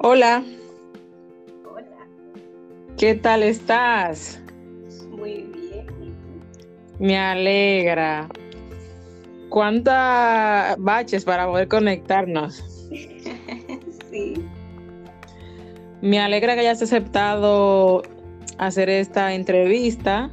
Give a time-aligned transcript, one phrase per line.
[0.00, 0.44] Hola,
[1.64, 2.06] Hola,
[2.96, 4.40] ¿qué tal estás?
[5.10, 5.86] muy bien.
[6.98, 8.28] Me alegra.
[9.48, 12.64] ¿Cuántas baches para poder conectarnos?
[14.10, 14.32] Sí,
[16.00, 18.02] Me alegra que hayas aceptado
[18.56, 20.30] hacer esta entrevista.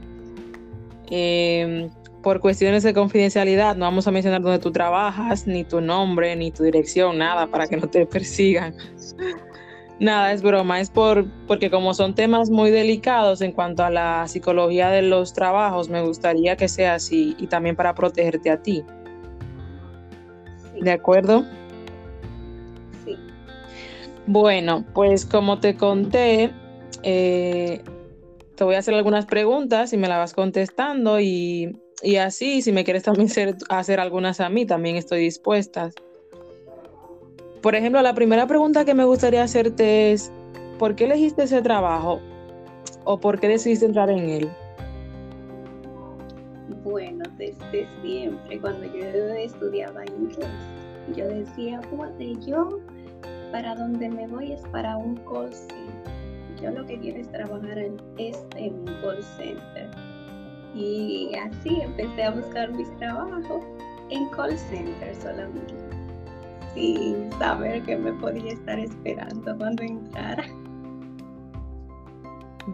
[1.12, 1.90] Eh,
[2.24, 6.52] por cuestiones de confidencialidad, no vamos a mencionar dónde tú trabajas, ni tu nombre, ni
[6.52, 8.74] tu dirección, nada, para que no te persigan.
[10.00, 14.28] Nada, es broma, es por, porque como son temas muy delicados en cuanto a la
[14.28, 18.86] psicología de los trabajos, me gustaría que sea así y también para protegerte a ti.
[20.58, 21.46] sí, ¿De acuerdo?
[23.06, 23.20] sí.
[24.26, 26.56] Bueno, pues como te conté,
[27.04, 27.84] eh,
[28.56, 32.72] te voy a hacer algunas preguntas y me las vas contestando y, y así, si
[32.72, 35.92] me quieres también hacer, hacer algunas a mí, también estoy dispuesta.
[37.66, 40.32] Por ejemplo, la primera pregunta que me gustaría hacerte es,
[40.78, 42.22] ¿por qué elegiste ese trabajo?
[43.06, 44.50] ¿O por qué decidiste entrar en él?
[46.84, 50.48] Bueno, desde siempre, cuando yo estudiaba inglés,
[51.16, 52.82] yo decía, bueno, yo
[53.52, 56.62] para donde me voy es para un call center.
[56.62, 59.90] Yo lo que quiero es trabajar en, es en un call center.
[60.76, 63.64] Y así empecé a buscar mis trabajos
[64.12, 65.74] en call center solamente,
[66.76, 70.46] sin saber que me podía estar esperando cuando entrara.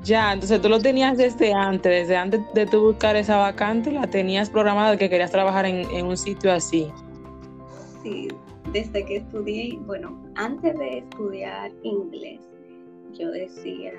[0.03, 4.07] Ya, entonces tú lo tenías desde antes, desde antes de tú buscar esa vacante, la
[4.07, 6.87] tenías programada que querías trabajar en, en un sitio así.
[8.01, 8.29] Sí,
[8.71, 12.39] desde que estudié, bueno, antes de estudiar inglés,
[13.13, 13.93] yo decía,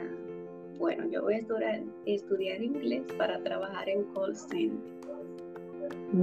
[0.78, 4.80] bueno, yo voy a estudiar, estudiar inglés para trabajar en call center.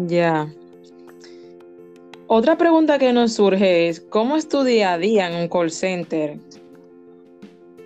[0.08, 0.52] Ya.
[2.32, 5.72] Otra pregunta que nos surge es, ¿cómo es tu día a día en un call
[5.72, 6.38] center?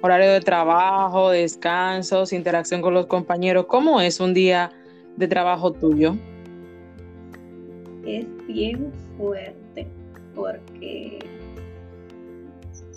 [0.01, 3.67] Horario de trabajo, descansos, interacción con los compañeros.
[3.67, 4.69] ¿Cómo es un día
[5.15, 6.17] de trabajo tuyo?
[8.05, 9.87] Es bien fuerte
[10.35, 11.19] porque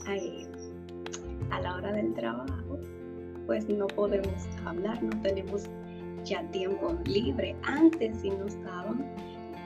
[0.08, 0.48] ahí,
[1.52, 2.80] a la hora del trabajo,
[3.46, 5.66] pues no podemos hablar, no tenemos
[6.24, 7.54] ya tiempo libre.
[7.62, 9.06] Antes sí nos daban,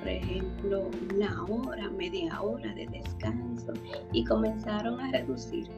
[0.00, 3.75] por ejemplo, una hora, media hora de descanso
[4.12, 5.69] y comenzaron a reducir.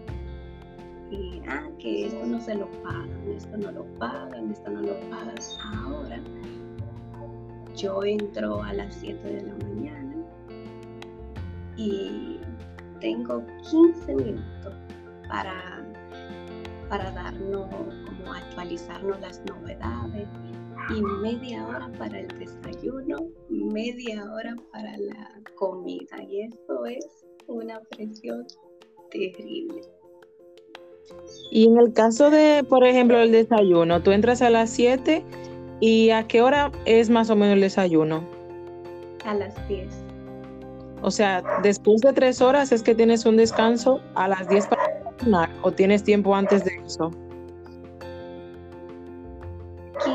[1.10, 4.99] Y, ah, que esto no se lo pagan, esto no lo pagan, esto no lo
[5.10, 5.34] pagan.
[5.75, 6.21] Ahora
[7.77, 10.15] yo entro a las 7 de la mañana
[11.77, 12.39] y
[13.00, 14.75] tengo 15 minutos
[15.28, 15.84] para,
[16.89, 17.66] para darnos,
[18.06, 20.28] como actualizarnos las novedades
[20.91, 26.22] y media hora para el desayuno, media hora para la comida.
[26.28, 28.47] Y esto es una presión
[29.10, 29.82] terrible.
[31.50, 35.25] Y en el caso de, por ejemplo, el desayuno, tú entras a las 7
[35.81, 38.25] y ¿a qué hora es más o menos el desayuno?
[39.25, 39.88] A las 10.
[41.03, 44.82] O sea, después de tres horas es que tienes un descanso a las 10 para
[44.88, 47.10] desayunar o tienes tiempo antes de eso.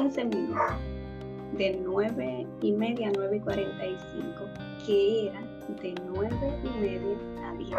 [0.08, 0.62] 15 minutos,
[1.58, 4.34] de 9 y media a 9 y 45,
[4.86, 5.42] que era
[5.82, 6.30] de 9
[6.64, 7.70] y media a 10.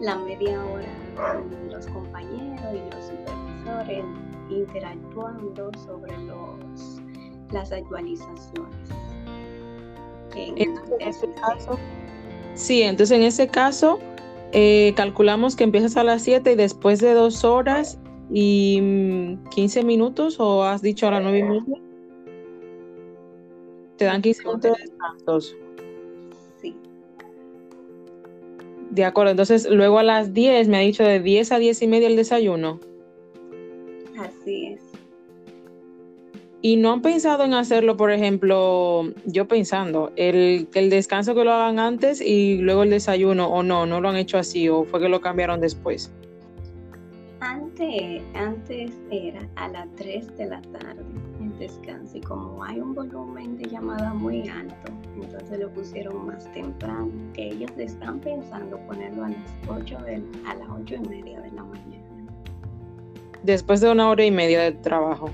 [0.00, 4.04] La media hora con los compañeros y los supervisores
[4.50, 7.00] interactuando sobre los,
[7.52, 8.90] las actualizaciones.
[10.34, 11.78] En Entonces, en ese caso,
[12.54, 13.98] sí, entonces en ese caso
[14.52, 17.98] eh, calculamos que empiezas a las 7 y después de dos horas
[18.32, 21.80] y mm, 15 minutos, o has dicho a las 9 y media,
[23.96, 25.56] te dan 15 minutos de descansos.
[26.60, 26.76] Sí,
[28.90, 31.86] De acuerdo, entonces luego a las 10 me ha dicho de 10 a 10 y
[31.86, 32.80] media el desayuno.
[34.18, 34.80] así es.
[36.62, 41.52] Y no han pensado en hacerlo, por ejemplo, yo pensando, el, el descanso que lo
[41.52, 45.00] hagan antes y luego el desayuno, o no, no lo han hecho así, o fue
[45.00, 46.12] que lo cambiaron después.
[47.80, 51.02] Antes, antes era a las 3 de la tarde
[51.40, 56.44] el descanso y como hay un volumen de llamada muy alto, entonces lo pusieron más
[56.52, 61.40] temprano, que ellos están pensando ponerlo a las 8 de, a las 8 y media
[61.40, 62.04] de la mañana.
[63.44, 65.30] Después de una hora y media de trabajo.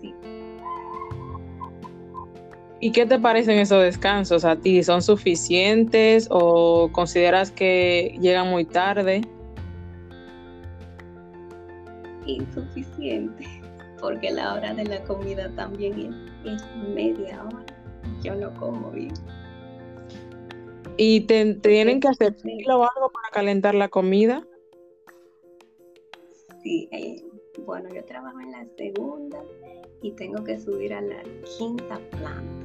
[0.00, 0.12] Sí,
[2.80, 4.82] ¿Y qué te parecen esos descansos a ti?
[4.82, 9.22] ¿Son suficientes o consideras que llegan muy tarde?
[12.26, 13.46] Insuficiente,
[14.00, 17.66] porque la hora de la comida también es, es media hora.
[18.22, 19.14] Yo no como bien.
[20.96, 24.46] ¿Y te, tienen que hacer fila o algo para calentar la comida?
[26.62, 27.24] Sí, eh,
[27.64, 29.42] bueno, yo trabajo en la segunda
[30.02, 31.22] y tengo que subir a la
[31.58, 32.62] quinta planta.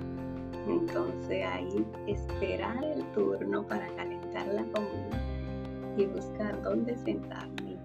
[0.68, 7.77] Entonces ahí esperar el turno para calentar la comida y buscar dónde sentarme.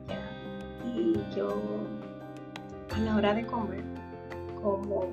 [0.85, 1.49] Y yo
[2.95, 3.85] a la hora de comer,
[4.63, 5.07] como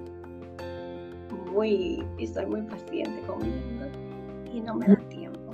[1.51, 3.88] muy, y soy muy paciente comiendo
[4.51, 5.54] y no me da tiempo.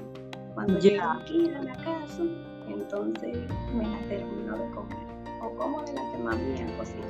[0.53, 2.23] Cuando llego aquí a la casa,
[2.67, 3.37] entonces
[3.75, 5.05] me la termino de comer.
[5.41, 7.05] O como de la que cocina.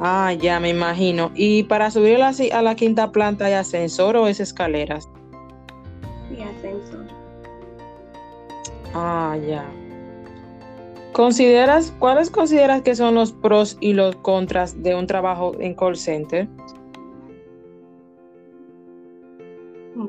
[0.00, 1.30] Ah, ya me imagino.
[1.34, 5.08] ¿Y para subir a la, a la quinta planta hay ascensor o es escaleras?
[6.28, 7.06] Sí, ascensor.
[8.94, 9.64] Ah, ya.
[11.12, 15.96] ¿Consideras, cuáles consideras que son los pros y los contras de un trabajo en call
[15.96, 16.48] center?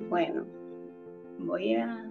[0.09, 0.45] Bueno,
[1.39, 2.05] voy a,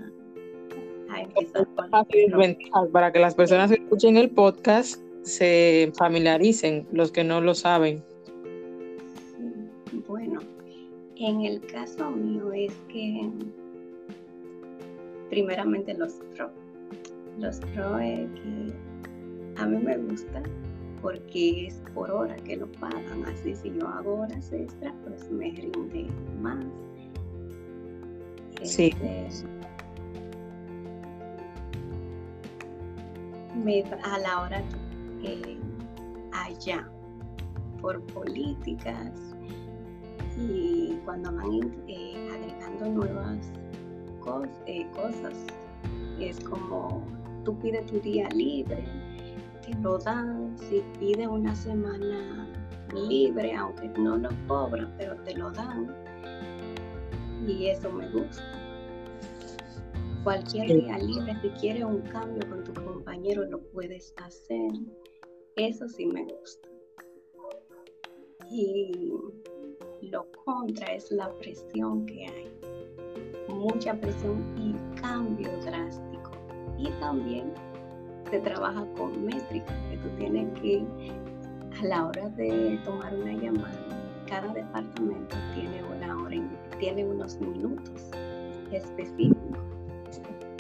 [1.18, 7.40] empezar con para que las personas que escuchen el podcast se familiaricen, los que no
[7.40, 8.04] lo saben.
[10.06, 10.40] Bueno,
[11.16, 13.30] en el caso mío es que
[15.30, 16.50] primeramente los pros
[17.38, 18.74] los pros es que
[19.56, 20.42] a mí me gusta
[21.00, 23.24] porque es por hora que lo pagan.
[23.26, 26.06] Así si yo hago horas extra, pues me rinde
[26.40, 26.64] más.
[28.62, 28.92] Sí.
[29.02, 29.28] Este,
[34.04, 34.62] a la hora
[35.20, 35.58] que
[36.32, 36.88] allá,
[37.80, 39.12] por políticas
[40.38, 43.52] y cuando van eh, agregando nuevas
[44.66, 45.34] eh, cosas,
[46.20, 47.02] es como
[47.44, 48.84] tú pides tu día libre,
[49.64, 52.48] te lo dan, si pides una semana
[52.94, 55.94] libre, aunque no lo cobran, pero te lo dan.
[57.46, 58.42] Y eso me gusta.
[60.24, 64.70] Cualquier día libre, si quieres un cambio con tu compañero, lo puedes hacer.
[65.56, 66.68] Eso sí me gusta.
[68.50, 69.12] Y
[70.02, 72.50] lo contra es la presión que hay.
[73.48, 76.11] Mucha presión y cambio drástico
[76.82, 77.52] y también
[78.30, 80.84] se trabaja con métricas, que tú tienes que,
[81.80, 83.78] a la hora de tomar una llamada,
[84.28, 86.36] cada departamento tiene una hora,
[86.78, 88.10] tiene unos minutos
[88.72, 89.58] específicos.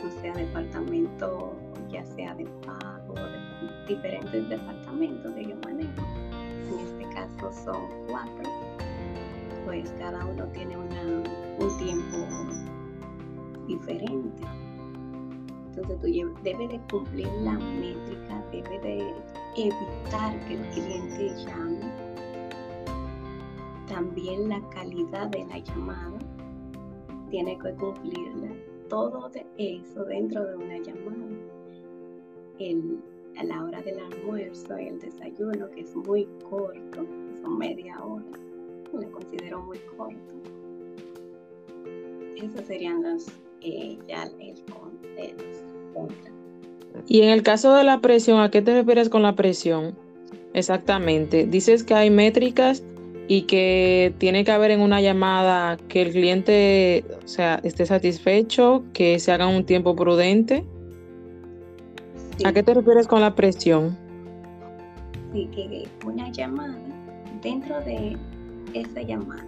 [0.04, 1.54] O sea, departamento,
[1.88, 3.14] ya sea de pago,
[3.88, 5.90] diferentes departamentos que yo manejo.
[6.68, 8.50] En este caso son cuatro.
[9.64, 11.02] Pues cada uno tiene una,
[11.58, 12.18] un tiempo
[13.66, 14.61] diferente
[15.74, 16.06] entonces tú
[16.42, 19.14] debes de cumplir la métrica, debes de
[19.56, 21.80] evitar que el cliente llame.
[23.88, 26.18] También la calidad de la llamada
[27.30, 28.52] tiene que cumplirla.
[28.90, 31.38] Todo eso dentro de una llamada.
[33.38, 37.06] a la hora del almuerzo y el desayuno, que es muy corto,
[37.40, 38.24] son media hora,
[38.92, 40.32] lo considero muy corto.
[42.36, 43.02] Esos serían
[43.64, 44.62] los, eh, ya el,
[47.06, 49.96] y en el caso de la presión, ¿a qué te refieres con la presión?
[50.54, 51.46] Exactamente.
[51.46, 52.82] Dices que hay métricas
[53.28, 58.84] y que tiene que haber en una llamada que el cliente o sea, esté satisfecho,
[58.92, 60.64] que se haga un tiempo prudente.
[62.44, 63.96] ¿A qué te refieres con la presión?
[65.32, 66.78] Sí, que una llamada,
[67.42, 68.16] dentro de
[68.74, 69.46] esa llamada,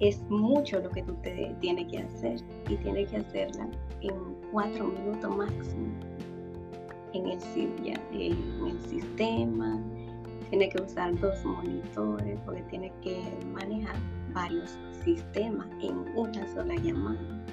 [0.00, 3.68] es mucho lo que tú te tienes que hacer y tienes que hacerla
[4.00, 4.14] en
[4.52, 5.92] cuatro minutos máximo
[7.12, 7.40] en el,
[8.88, 9.80] sistema.
[10.50, 13.20] Tiene que usar dos monitores porque tiene que
[13.52, 13.96] manejar
[14.32, 17.44] varios sistemas en una sola llamada.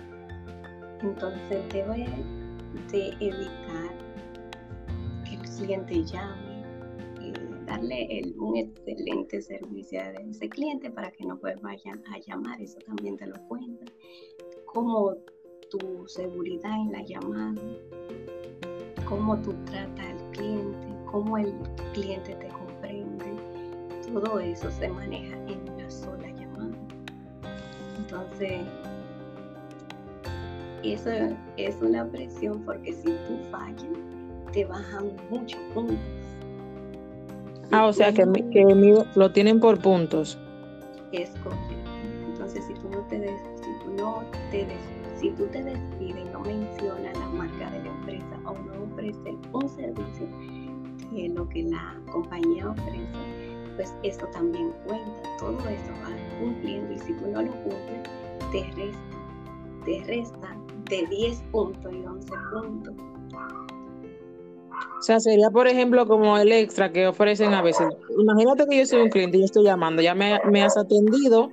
[1.02, 2.08] Entonces debe
[2.92, 3.92] de evitar
[5.26, 6.45] que el cliente llame,
[7.76, 12.80] darle un excelente servicio a ese cliente para que no pues vayan a llamar, eso
[12.86, 13.86] también te lo cuenta.
[14.66, 15.16] Cómo
[15.70, 17.62] tu seguridad en la llamada,
[19.08, 21.54] cómo tú tratas al cliente, cómo el
[21.94, 23.26] cliente te comprende.
[24.14, 26.78] Todo eso se maneja en una sola llamada.
[27.98, 28.62] Entonces,
[30.84, 31.10] eso
[31.58, 33.84] es una presión porque si tú fallas,
[34.54, 36.25] te bajan muchos puntos.
[37.72, 40.38] Ah, o sea que, que lo tienen por puntos.
[41.12, 41.76] Es correcto.
[42.28, 46.26] Entonces, si tú no te des, si tú no te des si tú te despides
[46.26, 50.28] y no mencionas la marca de la empresa o no ofreces un servicio
[51.12, 53.08] de lo que la compañía ofrece,
[53.76, 55.38] pues eso también cuenta.
[55.40, 58.04] Todo eso va cumpliendo y si tú no lo cumples,
[58.52, 59.00] te resta,
[59.86, 60.58] te resta
[60.90, 62.96] de 10 puntos y 11 puntos.
[64.98, 67.88] O sea, sería, por ejemplo, como el extra que ofrecen a veces.
[68.18, 71.52] Imagínate que yo soy un cliente y yo estoy llamando, ya me, me has atendido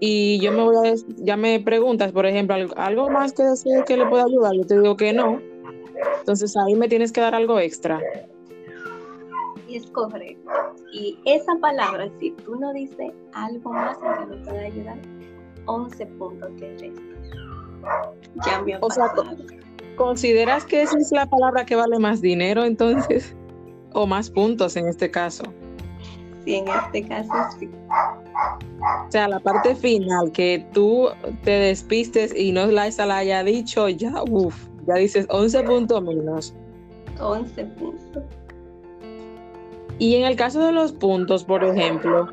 [0.00, 3.96] y yo me voy a, ya me preguntas, por ejemplo, algo más que decir que
[3.96, 5.40] le pueda ayudar, yo te digo que no.
[6.20, 8.00] Entonces ahí me tienes que dar algo extra.
[9.68, 10.50] Es correcto.
[10.92, 14.98] Y esa palabra, si tú no dices algo más que me pueda ayudar,
[15.66, 17.04] 11 puntos te restan.
[18.46, 19.12] Ya me ha o Sea,
[19.98, 23.34] ¿Consideras que esa es la palabra que vale más dinero entonces?
[23.92, 25.42] ¿O más puntos en este caso?
[26.44, 27.68] Sí, en este caso sí.
[29.06, 31.08] O sea, la parte final, que tú
[31.42, 36.54] te despistes y no la, la haya dicho, ya, uff, ya dices 11 puntos menos.
[37.20, 38.22] 11 puntos.
[39.98, 42.28] Y en el caso de los puntos, por ejemplo,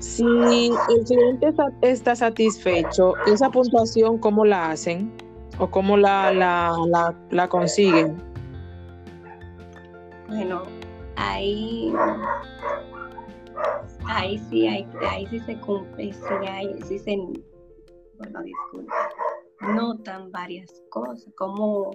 [0.00, 5.10] si el cliente está, satisfecho, esa puntuación, ¿cómo la hacen?
[5.58, 8.16] ¿O cómo la, la, consiguen?
[10.28, 10.64] Bueno,
[11.16, 11.92] ahí,
[14.04, 17.16] ahí sí, ahí, ahí sí se cumple, sí, hay, sí se,
[18.18, 19.10] bueno, disculpa,
[19.60, 21.92] notan varias cosas, como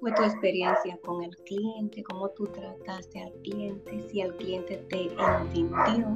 [0.00, 2.02] fue tu experiencia con el cliente?
[2.04, 4.02] ¿Cómo tú trataste al cliente?
[4.10, 6.14] Si el cliente te entendió.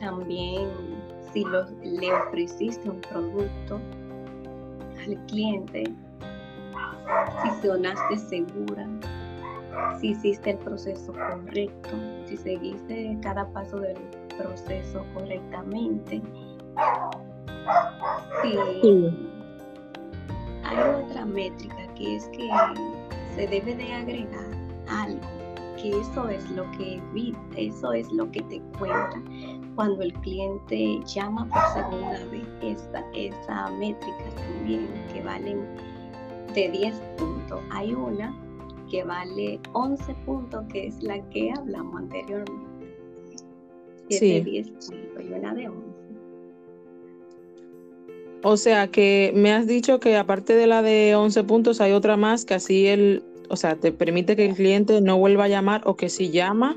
[0.00, 0.68] También
[1.32, 3.80] si le ofreciste un producto
[5.06, 5.84] al cliente,
[7.42, 8.86] si sonaste segura,
[9.98, 11.90] si hiciste el proceso correcto,
[12.26, 13.96] si seguiste cada paso del
[14.36, 16.22] proceso correctamente.
[18.42, 18.56] Sí.
[20.64, 22.48] Hay otra métrica que es que
[23.34, 24.50] se debe de agregar
[24.88, 25.20] algo,
[25.76, 27.00] que eso es lo que
[27.56, 29.22] eso es lo que te cuenta
[29.74, 32.46] cuando el cliente llama por segunda vez.
[32.62, 35.66] Esa, esa métrica también que valen
[36.54, 37.60] de 10 puntos.
[37.70, 38.34] Hay una
[38.90, 43.36] que vale 11 puntos, que es la que hablamos anteriormente.
[44.10, 44.34] sí.
[44.34, 45.92] de 10 puntos y una de 11.
[48.44, 52.16] O sea que me has dicho que aparte de la de 11 puntos hay otra
[52.16, 55.82] más que así el, o sea, te permite que el cliente no vuelva a llamar
[55.84, 56.76] o que si llama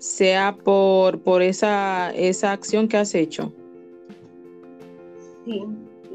[0.00, 3.52] sea por, por esa, esa acción que has hecho.
[5.44, 5.62] Sí,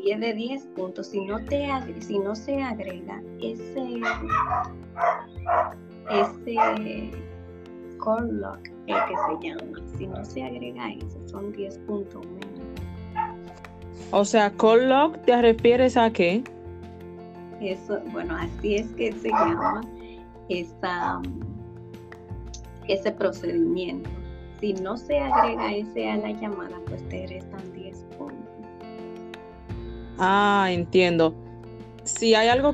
[0.04, 1.08] y es de 10 puntos.
[1.08, 1.68] Si no, te,
[2.02, 4.02] si no se agrega ese,
[6.10, 7.12] ese
[8.04, 12.66] call lock, el que se llama, si no se agrega eso, son 10 puntos menos.
[14.12, 16.44] O sea, call log, ¿te refieres a qué?
[17.62, 19.82] Eso, bueno, así es que se llama
[20.50, 21.22] esa,
[22.88, 24.10] ese procedimiento.
[24.60, 28.38] Si no se agrega ese a la llamada, pues te restan 10 puntos.
[30.18, 31.36] Ah, entiendo.
[32.04, 32.74] Si hay algo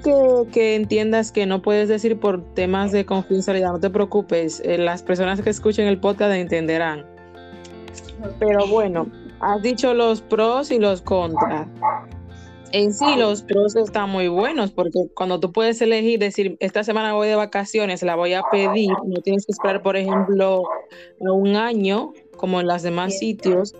[0.51, 4.61] que, entiendas que no puedes decir por temas de confidencialidad, no te preocupes.
[4.65, 7.05] Eh, las personas que escuchen el podcast entenderán.
[8.39, 9.07] Pero bueno,
[9.39, 11.67] has dicho los pros y los contras.
[12.73, 17.13] En sí, los pros están muy buenos porque cuando tú puedes elegir, decir, esta semana
[17.13, 20.63] voy de vacaciones, la voy a pedir, no tienes que esperar, por ejemplo,
[21.19, 23.75] un año, como en los demás sitios,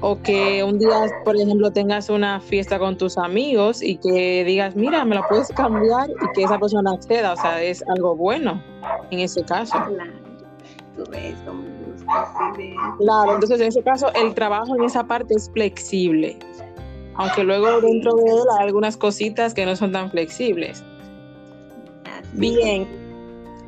[0.00, 4.74] o que un día, por ejemplo, tengas una fiesta con tus amigos y que digas,
[4.76, 8.62] mira, me la puedes cambiar y que esa persona acceda, o sea, es algo bueno
[9.10, 9.76] en ese caso.
[12.98, 16.38] Claro, entonces en ese caso el trabajo en esa parte es flexible,
[17.14, 20.84] aunque luego dentro de él hay algunas cositas que no son tan flexibles.
[22.34, 22.86] Bien,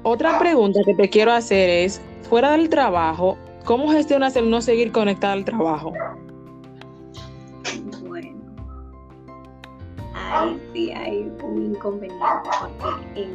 [0.02, 4.92] otra pregunta que te quiero hacer es, fuera del trabajo, ¿cómo gestionas el no seguir
[4.92, 5.92] conectado al trabajo?
[8.06, 8.36] Bueno,
[10.14, 13.28] ahí sí hay un inconveniente porque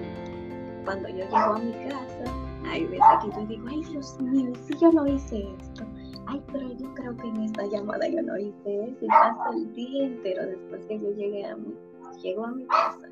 [0.85, 2.33] cuando yo llego a mi casa,
[2.71, 5.83] hay veces que yo digo, ay Dios mío, si yo no hice esto,
[6.29, 9.73] ay, pero yo creo que en esta llamada yo no hice eso, y paso el
[9.73, 11.75] día entero después que yo llegué a mi,
[12.21, 13.09] llego a mi casa,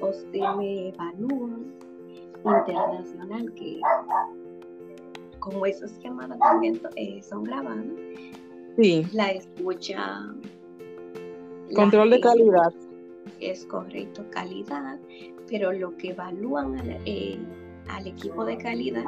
[0.00, 1.72] o me evalúan
[2.44, 3.80] internacional, que
[5.38, 7.86] como esas llamadas también eh, son grabadas,
[8.76, 9.06] sí.
[9.12, 10.26] la escucha.
[11.74, 12.72] Control de calidad.
[13.40, 14.98] Es correcto, calidad,
[15.48, 17.38] pero lo que evalúan eh,
[17.88, 19.04] al equipo de calidad,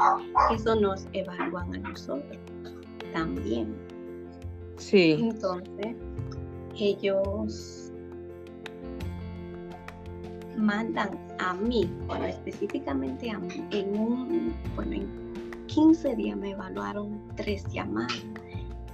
[0.53, 2.39] eso nos evalúan a nosotros
[3.13, 3.75] también.
[4.77, 5.17] Sí.
[5.21, 5.97] Entonces,
[6.79, 7.93] ellos
[10.57, 17.21] mandan a mí, bueno, específicamente a mí, en un, bueno, en 15 días me evaluaron
[17.37, 18.25] tres llamadas.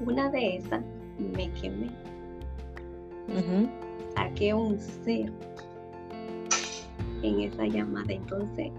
[0.04, 0.82] Una de esas
[1.18, 1.90] me quemé.
[4.14, 5.32] Saqué un cero
[7.22, 8.12] en esa llamada.
[8.12, 8.70] Entonces,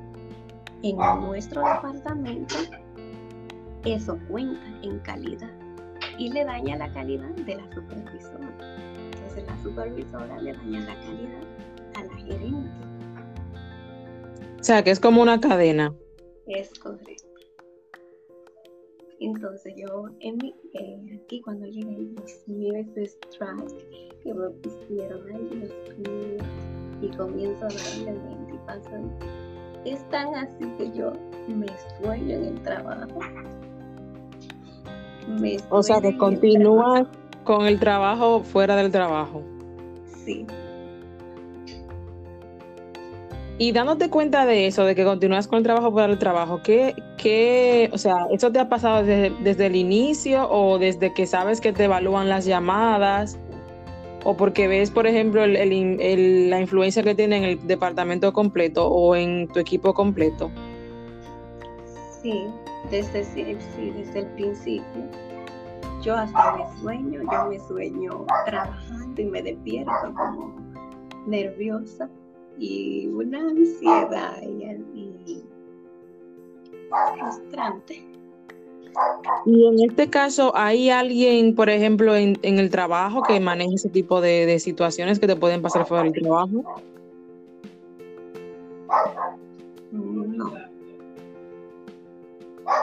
[0.84, 2.56] en nuestro departamento,
[3.86, 5.52] eso cuenta en calidad
[6.18, 8.52] y le daña la calidad de la supervisora.
[9.14, 11.44] Entonces la supervisora le daña la calidad
[11.96, 12.70] a la gerente.
[14.60, 15.94] O sea, que es como una cadena.
[16.48, 17.26] Es correcto.
[19.20, 25.22] Entonces yo en mi, eh, aquí cuando llegué, Dios mío, ese strike que me pusieron,
[25.34, 26.44] ay Dios mío,
[27.02, 29.02] y comienzo a darle mente y pasa.
[29.86, 31.14] Es tan así que yo
[31.48, 31.68] me
[32.00, 33.20] sueño en el trabajo.
[35.70, 37.08] O sea que continúas
[37.44, 39.44] con el trabajo fuera del trabajo.
[40.24, 40.46] Sí.
[43.58, 46.94] Y dándote cuenta de eso, de que continúas con el trabajo fuera del trabajo, ¿qué,
[47.18, 51.62] qué o sea, eso te ha pasado desde, desde, el inicio o desde que sabes
[51.62, 53.40] que te evalúan las llamadas?
[54.26, 59.48] ¿O porque ves, por ejemplo, la influencia que tiene en el departamento completo o en
[59.48, 60.50] tu equipo completo?
[62.24, 62.48] Sí,
[62.90, 65.10] desde, sí, desde el principio
[66.06, 70.54] yo hasta me sueño, yo me sueño trabajando y me despierto como
[71.26, 72.08] nerviosa
[72.60, 75.44] y una ansiedad y,
[77.18, 78.08] frustrante.
[79.46, 84.22] Y en este caso, ¿hay alguien, por ejemplo, en, el trabajo que maneje ese tipo
[84.22, 86.64] de, de, situaciones que te pueden pasar fuera del trabajo?
[89.92, 90.75] No.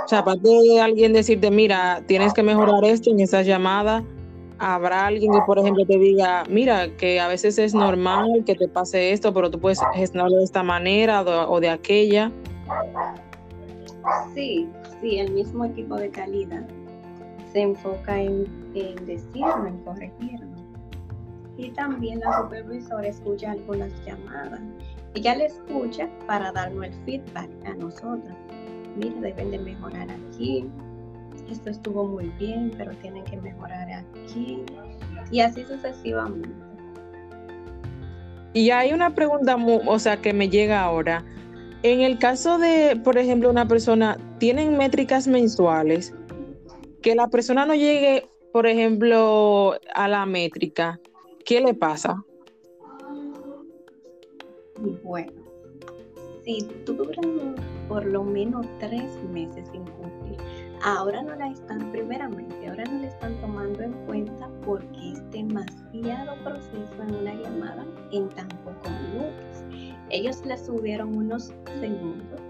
[0.05, 4.05] O sea, aparte de alguien decirte, mira, tienes que mejorar esto en esa llamada,
[4.59, 8.69] habrá alguien que, por ejemplo, te diga, mira, que a veces es normal que te
[8.69, 12.33] pase esto, pero tú puedes gestionarlo de esta manera o de, aquella.
[14.35, 14.69] Sí,
[15.01, 16.65] sí, el mismo equipo de calidad
[17.53, 20.47] se enfoca en, en decirlo, en corregirlo.
[21.57, 24.61] Y también la supervisora escucha algunas llamadas.
[25.15, 28.35] Ella le escucha para darnos el feedback a nosotros
[28.96, 30.66] mira, deben de mejorar aquí,
[31.50, 34.64] esto estuvo muy bien, pero tienen que mejorar aquí,
[35.31, 36.48] y así sucesivamente.
[38.55, 41.24] Y hay una pregunta, o sea, que me llega ahora.
[41.83, 46.14] En el caso de, por ejemplo, una persona, tienen métricas mensuales,
[47.00, 51.00] que la persona no llegue, por ejemplo, a la métrica,
[51.44, 52.22] ¿qué le pasa?
[55.02, 55.33] Bueno,
[56.44, 57.55] si duran
[57.92, 60.38] por lo menos tres meses sin cumplir,
[60.83, 66.42] ahora no la están, primeramente, ahora no la están tomando en cuenta porque es demasiado
[66.42, 69.62] proceso en una llamada en tan pocos minutos.
[70.09, 72.40] Ellos le subieron unos segundos,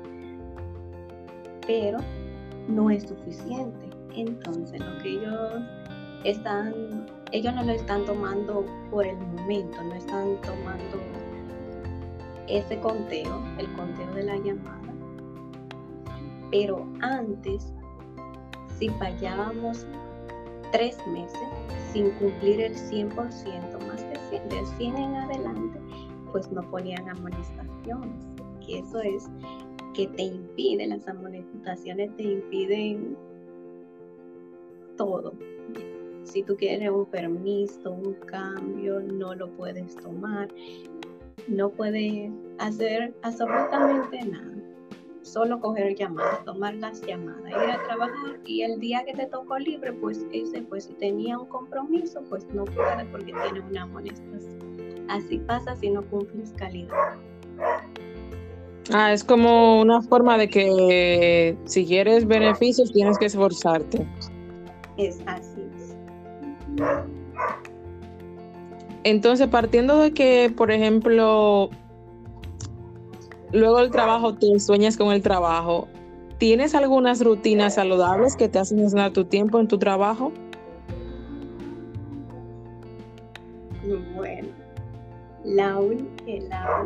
[1.66, 1.98] pero
[2.68, 3.90] no es suficiente.
[4.14, 5.60] Entonces, lo que ellos
[6.22, 10.98] están, ellos no lo están tomando por el momento, no están tomando
[12.46, 14.91] ese conteo, el conteo de la llamada.
[16.52, 17.72] Pero antes,
[18.78, 19.84] si fallábamos
[20.70, 21.40] tres meses
[21.92, 23.12] sin cumplir el 100%,
[23.88, 25.80] más de 100, del 100 en adelante,
[26.30, 28.24] pues no ponían amonestaciones.
[28.64, 29.28] Que eso es
[29.94, 33.16] que te impide, las amonestaciones te impiden
[34.96, 35.32] todo.
[36.22, 40.48] Si tú quieres un permiso, un cambio, no lo puedes tomar
[41.48, 44.61] no puede hacer absolutamente nada.
[45.22, 49.58] Solo coger llamadas, tomar las llamadas, ir a trabajar y el día que te tocó
[49.58, 55.06] libre, pues ese, pues si tenía un compromiso, pues no puede porque tiene una amonestación.
[55.08, 57.16] Así pasa si no cumples calidad.
[58.92, 64.04] Ah, es como una forma de que si quieres beneficios tienes que esforzarte.
[64.96, 65.62] Es así.
[69.04, 71.70] Entonces, partiendo de que, por ejemplo,
[73.52, 75.88] luego del trabajo te sueñas con el trabajo,
[76.38, 80.32] ¿tienes algunas rutinas saludables que te hacen gestionar tu tiempo en tu trabajo?
[84.14, 84.48] Bueno,
[85.44, 85.78] la,
[86.26, 86.84] eh, la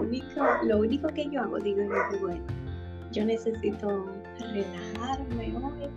[0.64, 1.82] lo único que yo hago, digo,
[2.20, 2.42] bueno,
[3.12, 4.06] yo necesito
[4.38, 5.90] relajarme hoy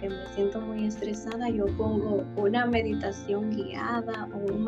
[0.00, 4.64] que me siento muy estresada, yo pongo una meditación guiada o un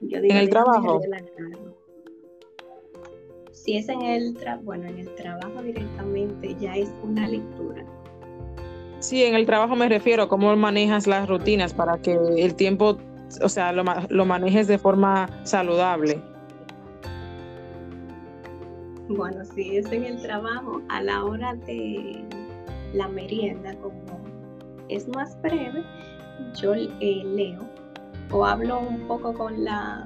[0.00, 0.30] eh, mindfulness.
[0.30, 1.00] ¿En el trabajo?
[3.52, 7.84] Si es en el trabajo, bueno, en el trabajo directamente ya es una lectura.
[9.00, 12.98] Sí, en el trabajo me refiero, cómo manejas las rutinas para que el tiempo,
[13.42, 16.22] o sea, lo, lo manejes de forma saludable.
[19.08, 22.24] Bueno, si es en el trabajo, a la hora de
[22.92, 24.20] la merienda, como
[24.88, 25.82] es más breve,
[26.60, 27.60] yo eh, leo
[28.32, 30.04] o hablo un poco con, la,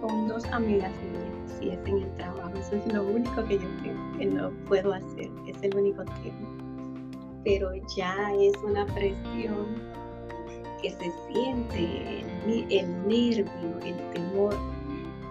[0.00, 2.50] con dos amigas mías si es en el trabajo.
[2.58, 6.48] Eso es lo único que yo creo que no puedo hacer, es el único tema.
[7.44, 9.66] Pero ya es una presión
[10.80, 14.54] que se siente, el, el nervio, el temor.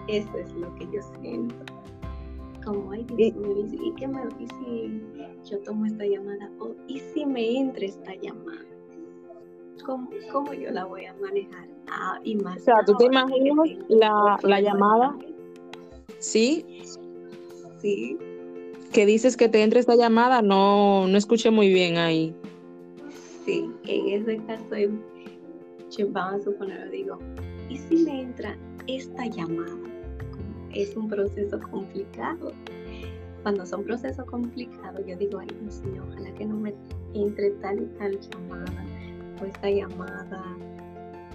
[0.08, 1.54] Eso es lo que yo siento.
[2.64, 6.50] Como, ay, Dios mío, ¿y, qué me, ¿y si yo tomo esta llamada?
[6.60, 8.64] ¿O y si me entra esta llamada?
[9.84, 11.71] ¿Cómo, cómo yo la voy a manejar?
[11.94, 12.58] Ah, y más.
[12.60, 15.14] O sea, ¿tú te imaginas la, la llamada?
[16.18, 16.82] Sí.
[17.80, 18.16] Sí.
[18.92, 22.34] Que dices que te entre esta llamada, no, no escuché muy bien ahí.
[23.44, 24.64] Sí, en ese caso,
[26.10, 27.18] vamos a suponer, digo,
[27.68, 29.76] ¿y si me entra esta llamada?
[30.72, 32.52] Es un proceso complicado.
[33.42, 36.72] Cuando son procesos complicados, yo digo, ay Dios mío, ojalá que no me
[37.14, 38.84] entre tal y tal llamada
[39.42, 40.56] o esta llamada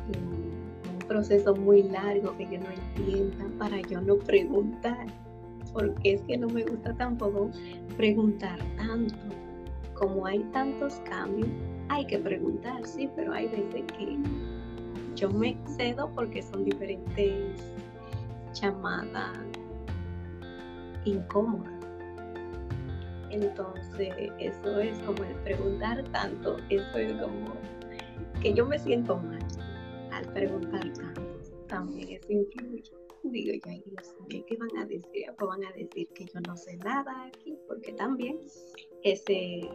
[0.08, 5.08] un proceso muy largo que yo no entienda para yo no preguntar,
[5.74, 7.50] porque es que no me gusta tampoco
[7.96, 9.15] preguntar tanto.
[9.93, 11.50] Como hay tantos cambios,
[11.89, 14.17] hay que preguntar, sí, pero hay veces que
[15.15, 17.74] yo me excedo porque son diferentes
[18.54, 19.39] llamadas
[21.06, 21.74] incómodas.
[23.30, 27.54] Entonces, eso es como el preguntar tanto, eso es como
[28.41, 29.46] que yo me siento mal
[30.17, 31.21] al preguntar tanto,
[31.67, 32.91] también eso influye.
[33.23, 35.25] Digo yo, ay Dios mío, ¿qué van a decir?
[35.38, 38.39] Pues van a decir que yo no sé nada aquí, porque también
[39.03, 39.69] ese,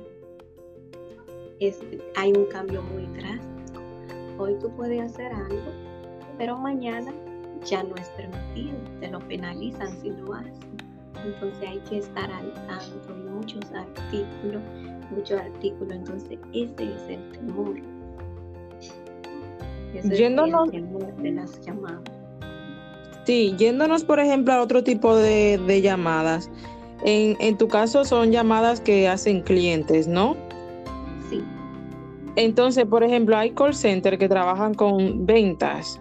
[2.16, 3.80] hay un cambio muy drástico.
[4.38, 5.70] Hoy tú puedes hacer algo,
[6.38, 7.12] pero mañana
[7.64, 10.54] ya no es permitido, te lo penalizan si lo haces.
[11.24, 14.62] Entonces hay que estar al tanto y muchos artículos,
[15.10, 15.92] muchos artículos.
[15.92, 17.91] Entonces ese es el temor
[19.92, 20.70] yéndonos,
[23.24, 26.50] Sí, yéndonos por ejemplo a otro tipo de, llamadas.
[27.04, 30.36] En, en, tu caso son llamadas que hacen clientes, ¿no?
[31.30, 31.42] Sí.
[32.36, 36.00] Entonces, por ejemplo, hay call centers que trabajan con ventas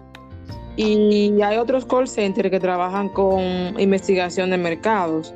[0.76, 3.40] y hay otros call centers que trabajan con
[3.78, 5.34] investigación de mercados.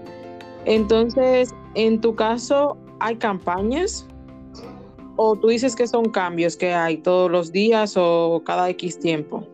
[0.64, 4.06] Entonces, en tu caso, ¿hay campañas?
[5.18, 9.46] ¿O tú dices que son cambios que hay todos los días o cada X tiempo?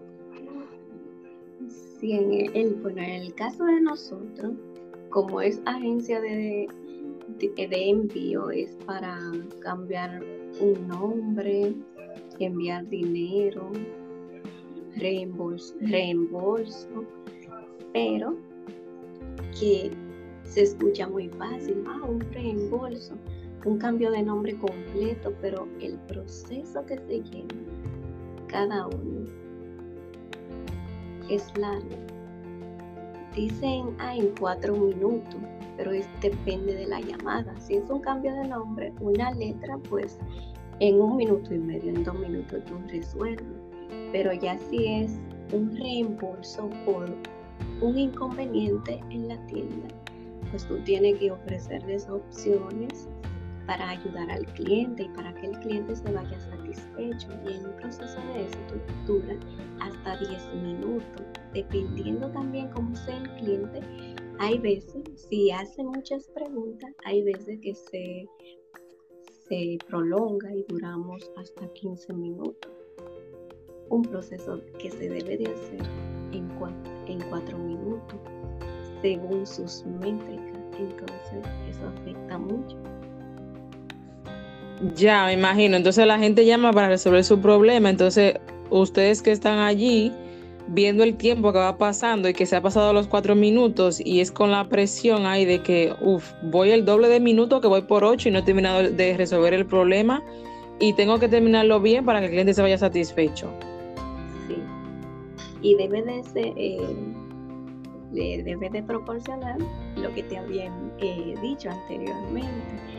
[2.00, 4.54] Sí, en el, bueno, en el caso de nosotros,
[5.10, 6.66] como es agencia de,
[7.38, 9.20] de, envío, es para
[9.60, 10.20] cambiar
[10.58, 11.72] un nombre,
[12.40, 13.70] enviar dinero,
[14.96, 17.04] reembolso, reembolso,
[17.92, 18.36] pero
[19.60, 19.92] que
[20.42, 23.14] se escucha muy fácil, ah, un reembolso
[23.64, 27.54] un cambio de nombre completo, pero el proceso que se lleva
[28.48, 29.26] cada uno
[31.28, 31.96] es largo.
[33.34, 35.40] Dicen, ah, en cuatro minutos,
[35.76, 37.58] pero es, depende de la llamada.
[37.60, 40.18] Si es un cambio de nombre, una letra, pues
[40.80, 43.46] en un minuto y medio, en dos minutos tú resuelves.
[44.12, 45.18] Pero ya si es
[45.52, 47.08] un reembolso por
[47.80, 49.88] un inconveniente en la tienda,
[50.50, 53.08] pues tú tienes que ofrecerles opciones
[53.66, 57.28] para ayudar al cliente y para que el cliente se vaya satisfecho.
[57.46, 58.58] Y en un proceso de eso
[59.06, 59.36] dura
[59.80, 63.80] hasta 10 minutos, dependiendo también cómo sea el cliente.
[64.38, 68.28] Hay veces, si hace muchas preguntas, hay veces que se,
[69.48, 72.72] se prolonga y duramos hasta 15 minutos.
[73.88, 75.82] Un proceso que se debe de hacer
[76.32, 76.48] en
[77.06, 78.18] en cuatro minutos,
[79.00, 80.58] según sus métricas.
[80.78, 82.76] Entonces, eso afecta mucho.
[84.96, 85.76] Ya, me imagino.
[85.76, 87.88] Entonces la gente llama para resolver su problema.
[87.90, 88.34] Entonces,
[88.70, 90.12] ustedes que están allí
[90.68, 94.20] viendo el tiempo que va pasando y que se ha pasado los cuatro minutos y
[94.20, 97.82] es con la presión ahí de que, uff, voy el doble de minutos que voy
[97.82, 100.22] por ocho y no he terminado de resolver el problema
[100.80, 103.48] y tengo que terminarlo bien para que el cliente se vaya satisfecho.
[104.48, 104.56] Sí.
[105.62, 106.80] Y debe de ser, eh,
[108.12, 109.58] debe de proporcionar
[109.96, 112.91] lo que te habían eh, dicho anteriormente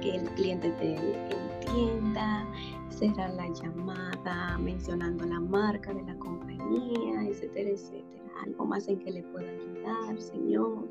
[0.00, 2.46] que el cliente te entienda,
[2.88, 8.22] cerrar la llamada mencionando la marca de la compañía, etcétera, etcétera.
[8.42, 10.88] Algo más en que le pueda ayudar, señor.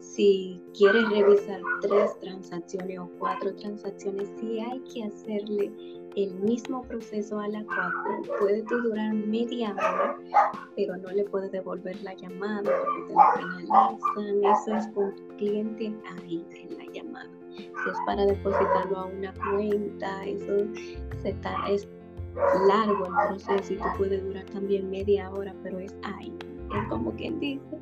[0.00, 5.72] Si quieres revisar tres transacciones o cuatro transacciones, si hay que hacerle
[6.16, 10.18] el mismo proceso a la cuatro, puede durar media hora,
[10.74, 14.44] pero no le puedes devolver la llamada porque te lo penalizan.
[14.44, 19.32] Eso es con tu cliente ahí en la llamada si es para depositarlo a una
[19.34, 20.56] cuenta, eso
[21.66, 21.86] es
[22.66, 26.32] largo el proceso y te puede durar también media hora, pero es ahí,
[26.74, 27.78] es como quien dice.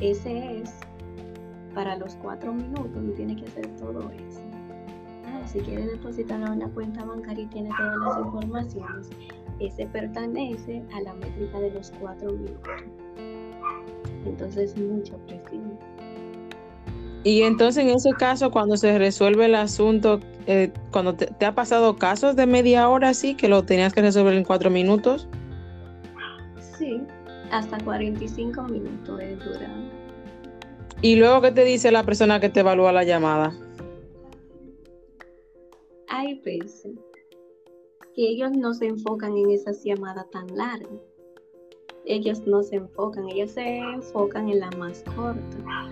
[0.00, 0.70] ese es
[1.74, 4.40] para los cuatro minutos, no tiene que hacer todo eso.
[5.26, 9.10] Ah, si quiere depositar a una cuenta bancaria y tiene todas las informaciones,
[9.60, 12.82] ese pertenece a la métrica de los cuatro minutos.
[14.24, 15.78] Entonces, mucha presión.
[17.24, 21.96] Y entonces en ese caso, cuando se resuelve el asunto, eh, cuando te, ha pasado
[21.96, 25.28] casos de media hora, sí, que lo tenías que resolver en cuatro minutos.
[26.78, 27.02] Sí,
[27.50, 29.98] hasta 45 minutos es durado.
[31.02, 33.52] ¿Y luego qué te dice la persona que te evalúa la llamada?
[36.08, 36.98] Hay veces
[38.14, 40.88] que ellos no se enfocan en esas llamadas tan largas.
[42.04, 45.88] Ellos no se enfocan, ellos se enfocan en la más corta,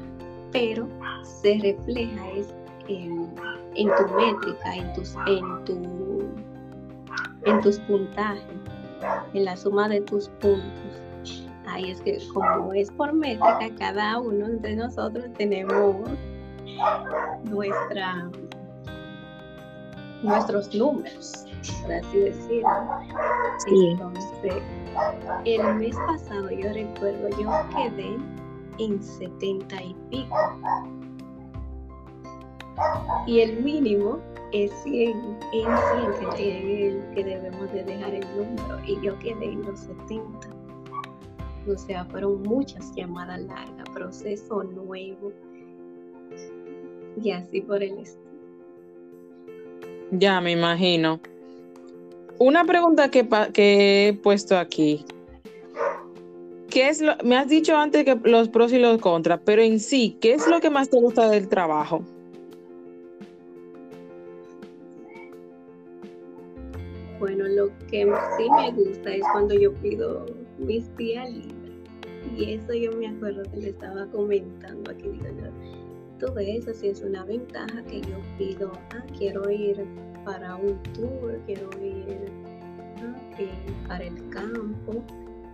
[0.57, 0.89] pero
[1.23, 2.55] se refleja es
[2.89, 3.31] en,
[3.77, 6.25] tu métrica, en tus, en, tu,
[7.45, 8.45] en tus puntajes,
[9.35, 11.03] en la suma de tus puntos
[11.67, 16.09] ahí es que como es por métrica, cada uno de nosotros tenemos
[17.45, 18.31] nuestra,
[20.23, 21.45] nuestros números,
[21.83, 22.69] por así decirlo.
[23.67, 24.55] Entonces,
[25.45, 28.17] el mes pasado yo recuerdo, yo quedé
[28.79, 30.37] en 70 y pico.
[33.27, 34.19] Y el mínimo
[34.53, 35.67] es 100, en
[36.21, 38.79] 100 que, que debemos de dejar el número.
[38.87, 40.57] Y yo quedé en los 70
[41.69, 45.33] o sea, fueron muchas llamadas largas, proceso nuevo
[47.21, 48.27] y así por el estilo.
[50.13, 51.21] Ya, me imagino.
[52.39, 55.05] Una pregunta que he puesto aquí.
[56.71, 59.81] ¿Qué es lo, me has dicho antes que los pros y los contras, pero en
[59.81, 62.05] sí, ¿qué es lo que más te gusta del trabajo?
[67.19, 68.05] Bueno, lo que
[68.37, 70.27] sí me gusta es cuando yo pido
[70.59, 71.57] mis días libres.
[72.37, 75.51] Y eso yo me acuerdo que le estaba comentando aquí, digo yo,
[76.19, 79.85] tú eso sí es una ventaja que yo pido, ah, quiero ir
[80.25, 82.31] para un tour, quiero ir
[82.99, 85.03] ah, para el campo,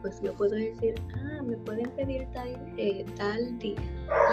[0.03, 3.81] pues yo puedo decir, ah, me pueden pedir tal, eh, tal día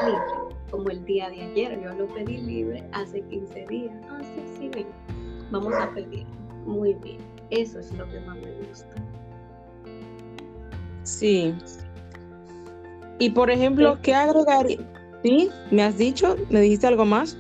[0.06, 4.44] libre, como el día de ayer, yo lo pedí libre hace 15 días, ah, sí,
[4.58, 4.88] sí, ven,
[5.52, 6.26] vamos a pedir,
[6.66, 7.20] muy bien,
[7.52, 8.96] eso es lo que más me gusta.
[11.04, 11.56] Sí.
[13.20, 14.80] Y por ejemplo, ¿qué agregaría?
[15.24, 15.50] ¿Sí?
[15.72, 16.36] ¿Me has dicho?
[16.50, 17.38] ¿Me dijiste algo más?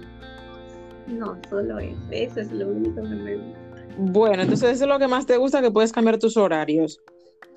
[1.07, 1.97] No, solo eso.
[2.11, 3.59] Eso es lo único que me gusta.
[3.97, 6.99] Bueno, entonces eso es lo que más te gusta, que puedes cambiar tus horarios.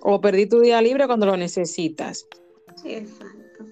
[0.05, 2.27] O perdí tu día libre cuando lo necesitas.
[2.85, 3.65] Exacto.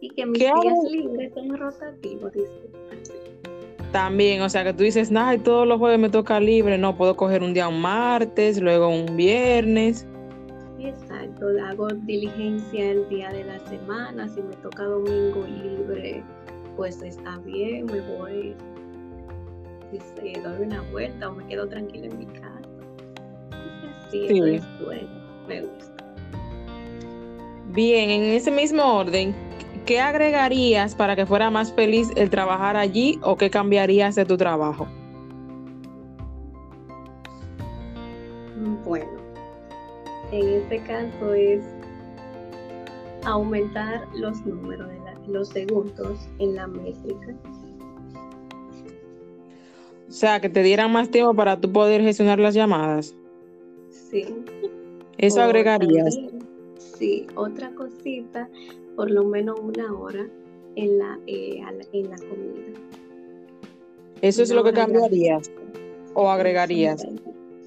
[0.00, 0.54] Y que mis días
[0.90, 2.32] libres son rotativos,
[3.92, 7.16] También, o sea que tú dices, nada, todos los jueves me toca libre, no, puedo
[7.16, 10.06] coger un día un martes, luego un viernes.
[10.78, 16.22] Exacto, hago diligencia el día de la semana, si me toca domingo libre,
[16.76, 18.54] pues está bien, me voy,
[19.92, 22.60] dice, doy una vuelta o me quedo tranquila en mi casa.
[24.06, 24.40] Así, sí.
[24.54, 25.19] es bueno,
[25.50, 26.04] me gusta.
[27.72, 29.34] Bien, en ese mismo orden,
[29.84, 34.36] ¿qué agregarías para que fuera más feliz el trabajar allí o qué cambiarías de tu
[34.36, 34.86] trabajo?
[38.84, 39.10] Bueno,
[40.32, 41.62] en este caso es
[43.24, 47.34] aumentar los números de los segundos en la métrica.
[50.08, 53.14] O sea, que te dieran más tiempo para tú poder gestionar las llamadas.
[53.90, 54.26] Sí.
[55.20, 56.18] Eso agregarías.
[56.98, 58.48] sí, otra cosita,
[58.96, 60.26] por lo menos una hora
[60.76, 61.60] en la, eh,
[61.92, 62.80] en la comida.
[64.22, 65.50] ¿Eso es lo que cambiarías
[66.14, 67.06] o agregarías?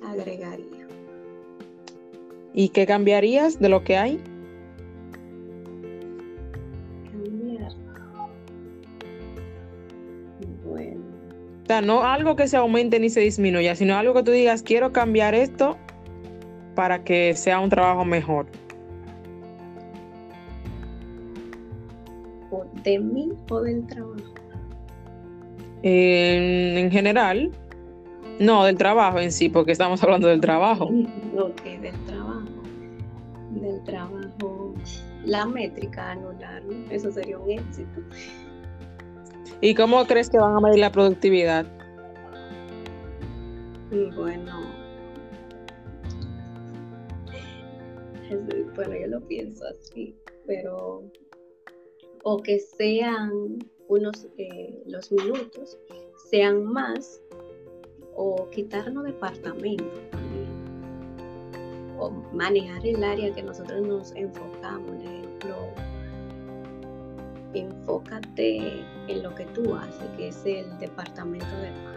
[0.03, 0.87] Agregaría.
[2.55, 4.19] ¿Y qué cambiarías de lo que hay?
[7.11, 7.71] Cambiar.
[10.65, 11.01] Bueno.
[11.61, 14.63] O sea, no algo que se aumente ni se disminuya, sino algo que tú digas,
[14.63, 15.77] quiero cambiar esto
[16.75, 18.45] para que sea un trabajo mejor.
[22.83, 24.33] ¿De mí o del trabajo?
[25.85, 27.51] en general,
[28.39, 30.89] no, del trabajo en sí, porque estamos hablando del trabajo.
[31.35, 32.63] Ok, del trabajo
[33.61, 34.73] del trabajo,
[35.25, 38.01] la métrica anular, eso sería un éxito.
[39.61, 41.65] ¿Y cómo crees que van a medir la productividad?
[44.15, 44.59] Bueno,
[48.75, 50.15] bueno, yo lo pienso así,
[50.45, 51.03] pero
[52.23, 55.77] o que sean unos eh, los minutos
[56.29, 57.21] sean más
[58.15, 59.99] o quitarnos departamentos
[62.33, 65.55] manejar el área que nosotros nos enfocamos, por ejemplo,
[67.53, 71.93] enfócate en lo que tú haces, que es el departamento de pago.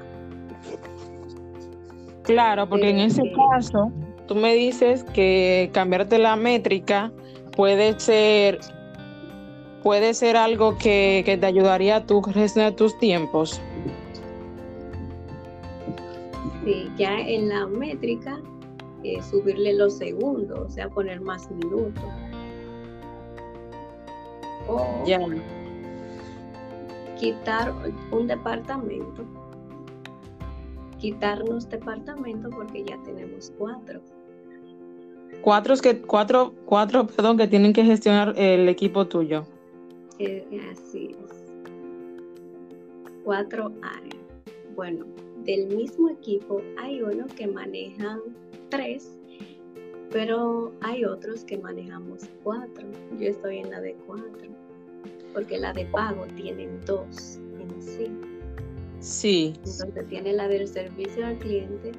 [2.25, 3.90] Claro, porque en ese caso,
[4.27, 7.12] tú me dices que cambiarte la métrica
[7.57, 8.61] puede ser
[9.87, 13.61] puede ser algo que, te ayudaría a tu gestionar tus tiempos.
[16.65, 18.41] Sí, ya en la métrica,
[19.05, 22.03] eh, subirle los segundos, o sea, poner más minutos.
[24.67, 25.21] O ya.
[27.21, 27.73] quitar
[28.11, 29.25] un departamento.
[30.99, 34.01] Quitarnos departamento porque ya tenemos cuatro.
[35.42, 39.46] Cuatro que cuatro, cuatro, perdón, que tienen que gestionar el equipo tuyo.
[40.18, 41.44] Eh, así es.
[43.25, 44.16] Cuatro áreas.
[44.75, 45.07] Bueno,
[45.44, 48.20] del mismo equipo hay uno que manejan
[48.68, 49.16] tres,
[50.11, 52.87] pero hay otros que manejamos cuatro.
[53.18, 54.49] Yo estoy en la de cuatro,
[55.33, 58.11] porque la de pago tienen dos en sí.
[59.01, 59.53] Sí.
[59.59, 61.92] Entonces tiene la del servicio al cliente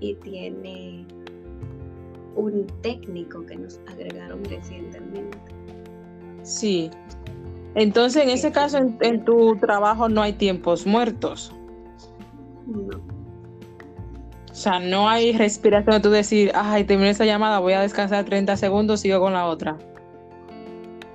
[0.00, 1.06] y tiene
[2.36, 5.38] un técnico que nos agregaron recientemente.
[6.42, 6.90] Sí,
[7.76, 11.52] entonces, en ese caso, en, tu trabajo no hay tiempos muertos.
[12.66, 12.96] No.
[14.50, 18.56] O sea, no hay respiración tú decir, ay, terminé esa llamada, voy a descansar 30
[18.56, 19.76] segundos, sigo con la otra.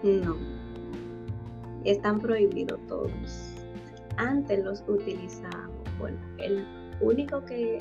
[0.03, 0.36] No.
[1.84, 3.55] Están prohibidos todos.
[4.17, 5.81] Antes los utilizábamos.
[5.97, 6.63] Bueno, el
[7.01, 7.79] único que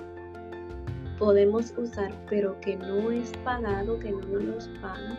[1.21, 5.17] podemos usar, pero que no es pagado, que no nos pagan,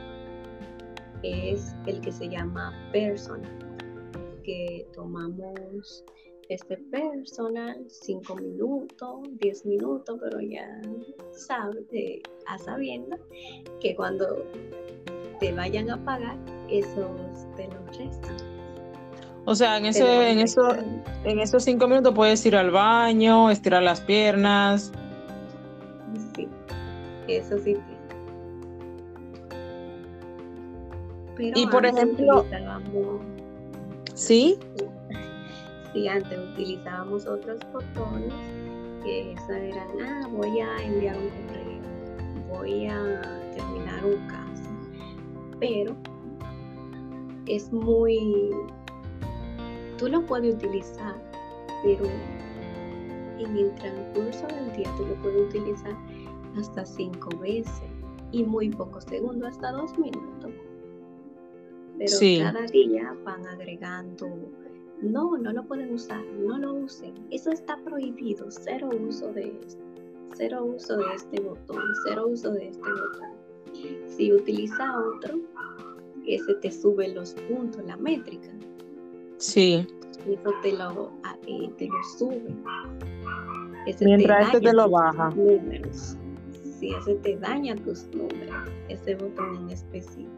[1.21, 3.51] es el que se llama personal,
[4.43, 6.03] que tomamos
[6.49, 10.81] este personal 5 minutos, 10 minutos, pero ya
[11.31, 11.85] sabes,
[12.47, 13.15] a sabiendo
[13.79, 14.43] que cuando
[15.39, 16.37] te vayan a pagar,
[16.67, 18.37] esos te los restan.
[19.45, 20.75] O sea, en, ese, en, eso,
[21.23, 24.91] en esos cinco minutos puedes ir al baño, estirar las piernas.
[27.37, 27.77] Eso sí
[31.41, 32.45] y por ejemplo,
[34.13, 34.57] ¿sí?
[35.93, 38.33] Sí, antes utilizábamos otros botones
[39.03, 41.81] que eso eran, ah, voy a enviar un correo,
[42.47, 43.21] voy a
[43.53, 44.69] terminar un caso,
[45.59, 45.93] pero
[47.45, 48.51] es muy,
[49.97, 51.13] tú lo puedes utilizar,
[51.83, 52.05] pero
[53.37, 55.91] en el transcurso del día tú lo puedes utilizar
[56.57, 57.83] hasta cinco veces
[58.31, 60.51] y muy pocos segundos, hasta dos minutos
[62.01, 64.27] pero cada día van agregando,
[65.01, 69.83] no, no lo pueden usar, no lo usen, eso está prohibido, cero uso de esto,
[70.35, 73.31] cero uso de este botón, cero uso de este botón.
[74.07, 75.39] Si utiliza otro,
[76.25, 78.49] ese te sube los puntos, la métrica.
[79.37, 79.87] Sí.
[80.27, 82.55] Eso te lo, ah, eh, te lo sube.
[84.01, 85.29] Mientras este te lo baja.
[85.29, 86.17] Números.
[86.81, 90.31] Sí, ese te daña tus números, ese botón en específico.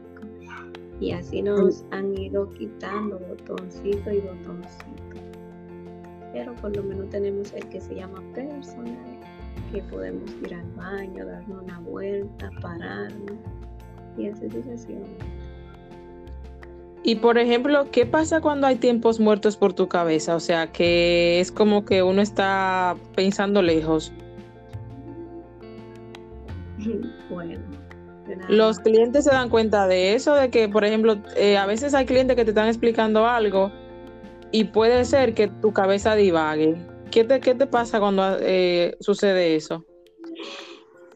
[1.00, 5.22] Y así nos han ido quitando botoncito y botoncito.
[6.34, 9.18] Pero por lo menos tenemos el que se llama personal,
[9.72, 13.38] que podemos ir al baño, darnos una vuelta, pararnos
[14.18, 15.26] y así sucesivamente.
[17.04, 20.36] Y por ejemplo, ¿qué pasa cuando hay tiempos muertos por tu cabeza?
[20.36, 24.12] O sea, que es como que uno está pensando lejos.
[27.30, 27.60] bueno,
[28.48, 32.06] los clientes se dan cuenta de eso, de que, por ejemplo, eh, a veces hay
[32.06, 33.72] clientes que te están explicando algo
[34.52, 36.76] y puede ser que tu cabeza divague.
[37.12, 39.86] ¿Qué te, qué te pasa cuando eh, sucede eso?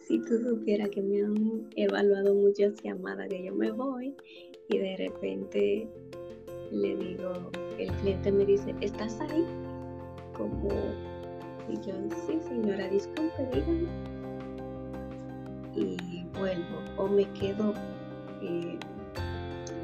[0.07, 4.15] Si tú supieras que me han evaluado muchas llamadas que yo me voy
[4.69, 5.87] y de repente
[6.71, 9.45] le digo, el cliente me dice, ¿estás ahí?
[10.33, 10.69] Como,
[11.69, 11.93] y yo,
[12.25, 14.16] sí señora, disculpe, dígame.
[15.77, 17.73] Y vuelvo o me quedo,
[18.41, 18.79] eh,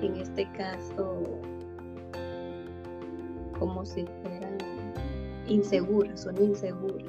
[0.01, 1.21] en este caso,
[3.59, 4.49] como si fuera
[5.47, 7.05] insegura, son insegura.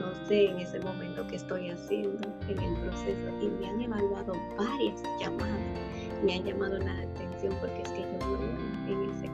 [0.00, 4.32] No sé en ese momento qué estoy haciendo en el proceso y me han evaluado
[4.56, 5.60] varias llamadas,
[6.24, 8.42] me han llamado la atención porque es que yo no
[8.88, 9.26] en, ese,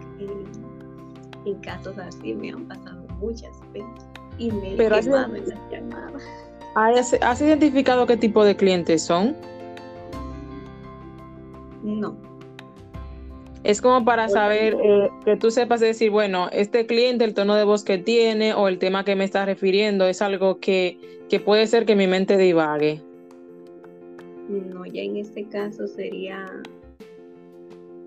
[1.46, 4.06] en, casos así me han pasado muchas veces
[4.38, 6.22] y me he quemado en las llamadas.
[6.74, 9.36] ¿Has, identificado qué tipo de clientes son?
[11.82, 12.16] No.
[13.64, 17.64] Es como para saber eh, que tú sepas decir, bueno, este cliente, el tono de
[17.64, 20.98] voz que tiene o el tema que me está refiriendo es algo que,
[21.44, 23.02] puede ser que mi mente divague.
[24.48, 26.46] No, ya en este caso sería,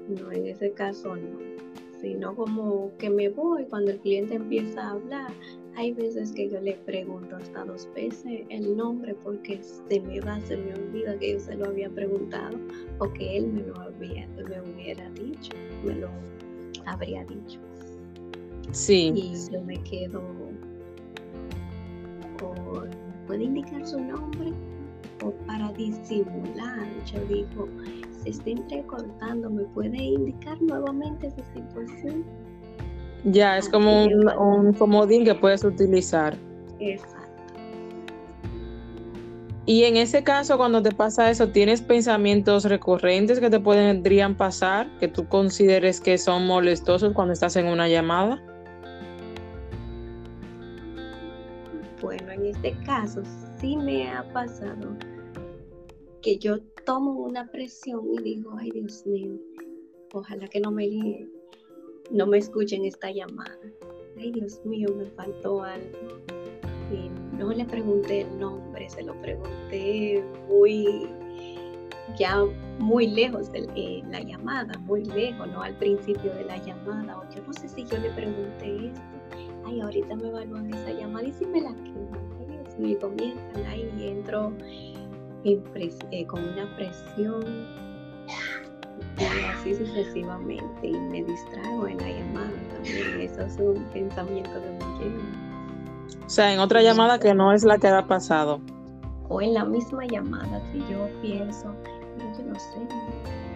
[0.08, 1.40] no, en ese caso no.
[2.00, 5.32] sino como que me voy cuando el cliente empieza a hablar.
[5.76, 10.40] Hay veces que yo le pregunto hasta dos veces el nombre porque se me va,
[10.42, 12.58] se me olvida que yo se lo había preguntado
[13.00, 15.52] o que él me lo había, me hubiera dicho,
[15.86, 16.10] me lo
[16.86, 17.60] habría dicho.
[18.72, 19.14] Sí.
[19.16, 20.22] Y yo me quedo
[22.40, 22.90] con,
[23.28, 24.52] ¿puede indicar su nombre?
[25.24, 27.68] O para disimular, yo digo,
[28.24, 32.26] se está entrecortando, ¿me puede indicar nuevamente esa situación?
[33.24, 36.36] Ya, es como un, un comodín que puedes utilizar.
[36.80, 37.22] Exacto.
[39.66, 44.90] Y en ese caso, cuando te pasa eso, ¿tienes pensamientos recurrentes que te podrían pasar,
[45.00, 48.44] que tú consideres que son molestosos cuando estás en una llamada?
[52.02, 53.22] Bueno, en este caso
[53.60, 54.98] sí me ha pasado
[56.24, 59.38] que yo tomo una presión y digo, ay Dios mío,
[60.12, 60.88] ojalá que no me
[62.12, 63.58] no me escuchen esta llamada.
[64.18, 65.98] Ay Dios mío, me faltó algo.
[66.92, 71.08] Y no le pregunté el nombre, se lo pregunté muy,
[72.18, 72.44] ya
[72.80, 77.20] muy lejos de eh, la llamada, muy lejos, no al principio de la llamada.
[77.20, 79.02] O yo no sé si yo le pregunté esto.
[79.66, 82.48] Ay, ahorita me evalúan esa llamada y si me la quedan.
[82.48, 84.52] Dios mío, comienzan ahí y entro
[85.46, 87.42] eh, con una presión
[89.22, 93.22] y así sucesivamente y me distraigo en la llamada también.
[93.22, 95.24] Eso es un pensamiento que me lleva.
[96.26, 98.60] O sea, en otra llamada que no es la que ha pasado.
[99.30, 101.74] O en la misma llamada, si yo pienso,
[102.38, 102.80] yo no sé,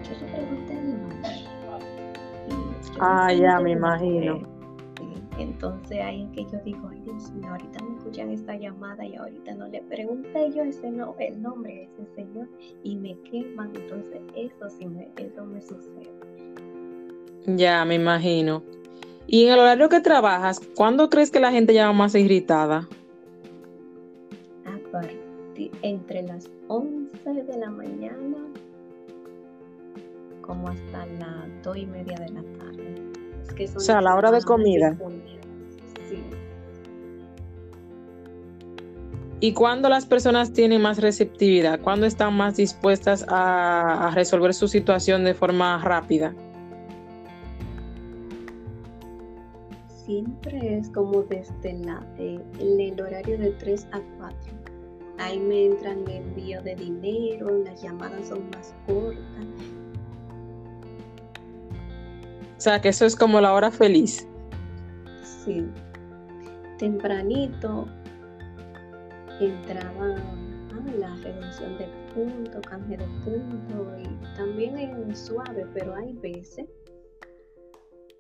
[0.04, 1.16] yo le pregunté el nombre.
[3.00, 4.55] Ah, ya, me imagino.
[5.38, 9.16] Entonces ahí es que yo digo, ay Dios mío, ahorita me escuchan esta llamada y
[9.16, 12.48] ahorita no le pregunté yo ese no, el nombre de ese señor
[12.84, 13.72] y me queman.
[13.76, 16.12] Entonces eso sí me, eso me sucede.
[17.48, 18.64] Ya, me imagino.
[19.28, 22.88] Y en el horario que trabajas, ¿cuándo crees que la gente llama más irritada?
[24.66, 28.38] A partir, entre las 11 de la mañana
[30.46, 33.05] como hasta las 2 y media de la tarde.
[33.76, 34.98] O sea, a la hora de comida.
[39.42, 41.80] ¿Y cuándo las personas tienen más receptividad?
[41.82, 46.34] ¿Cuándo están más dispuestas a, resolver su situación de forma rápida?
[50.06, 54.38] Siempre es como desde la, eh, el horario de 3 a 4.
[55.18, 59.46] Ahí me entran envío de dinero, las llamadas son más cortas.
[62.58, 64.28] O sea, que eso es como la hora feliz.
[65.24, 65.66] Sí.
[66.78, 67.88] Tempranito
[69.40, 76.14] entraba a la reducción de punto, cambio de punto y también en suave, pero hay
[76.14, 76.66] veces,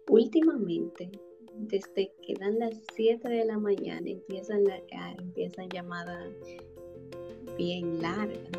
[0.09, 1.09] últimamente,
[1.53, 4.63] desde que dan las 7 de la mañana, empiezan,
[5.17, 6.27] empiezan llamadas
[7.57, 8.49] bien largas.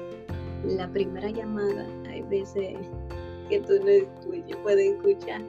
[0.64, 2.78] La primera llamada, hay veces
[3.48, 5.42] que tú no escuchas, puedes escuchar,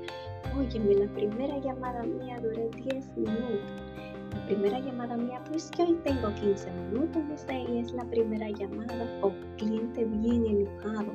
[0.58, 3.88] óyeme, la primera llamada mía dura 10 minutos
[4.48, 9.32] primera llamada mía, pues yo hoy tengo 15 minutos, y es la primera llamada o
[9.58, 11.12] cliente bien enojado.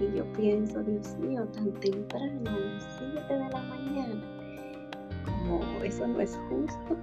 [0.00, 4.22] Y yo pienso, Dios mío, tan temprano, a las 7 de la mañana,
[5.26, 6.96] como eso no es justo,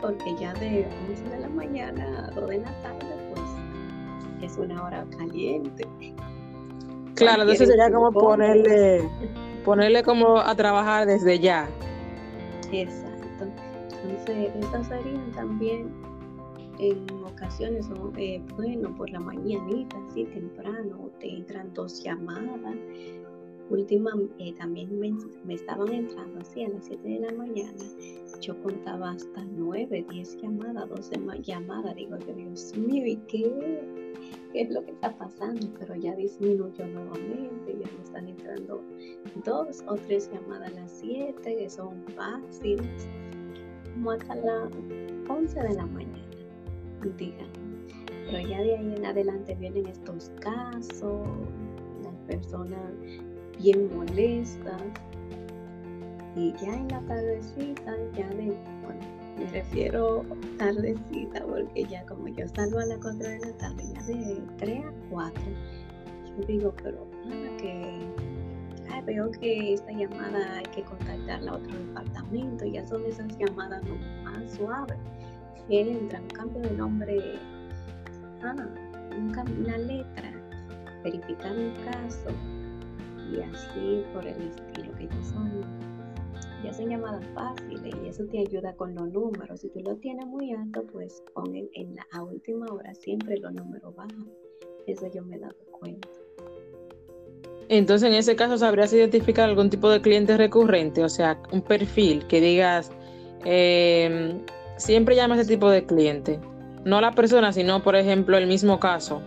[0.00, 4.84] porque ya de 11 de la mañana a 2 de la tarde, pues es una
[4.84, 5.84] hora caliente.
[7.16, 9.08] Claro, entonces sería como ponerle,
[9.64, 11.68] ponerle como a trabajar desde ya.
[12.70, 13.46] Exacto.
[14.04, 15.90] Entonces, estas serían también
[16.78, 17.86] en ocasiones,
[18.16, 22.76] eh, bueno, por la mañanita, así temprano, te entran dos llamadas.
[23.68, 27.72] Última, eh, también me, estaban entrando así a las 7 de la mañana.
[28.40, 31.96] Yo contaba hasta 9, 10 llamadas, 12 llamadas.
[31.96, 33.42] Digo, Dios mío, ¿y qué?
[34.56, 35.68] ¿Qué es lo que está pasando?
[35.78, 38.82] Pero ya disminuyó nuevamente, ya me están entrando
[39.44, 43.06] dos o tres llamadas a las 7, que son fáciles
[43.92, 44.70] como hasta las
[45.28, 46.24] 11 de la mañana,
[47.18, 47.50] digan.
[48.24, 51.28] Pero ya de ahí en adelante vienen estos casos,
[52.02, 52.94] las personas
[53.62, 54.82] bien molestas.
[56.34, 60.24] Y ya en la tardecita, ya de, bueno, me refiero
[60.58, 64.84] tardecita porque ya como yo salgo a las 4 de la tarde, ya de 3
[64.84, 65.42] a 4,
[66.38, 68.06] yo digo, pero para que
[69.06, 73.82] veo que esta llamada hay que contactarla a otro departamento, ya son esas llamadas
[74.24, 74.98] más suaves.
[75.68, 77.38] Entran, cambio de nombre,
[78.42, 78.54] ah,
[79.60, 80.32] una letra,
[81.02, 82.30] verificar un caso
[83.32, 85.50] y así por el estilo que ya son
[86.64, 89.60] ya son llamadas fáciles y eso te ayuda con los números.
[89.60, 93.94] Si tú lo tienes muy alto, pues pon en, la última hora siempre los números
[93.94, 94.28] bajan.
[94.86, 96.08] Eso yo me he dado cuenta.
[97.68, 101.02] Entonces, en ese caso, ¿sabrías identificar algún tipo de cliente recurrente?
[101.02, 102.92] O sea, un perfil que digas,
[103.44, 104.40] em,
[104.76, 106.38] siempre llama a ese tipo de cliente.
[106.84, 109.20] No la persona, sino, por ejemplo, el mismo caso.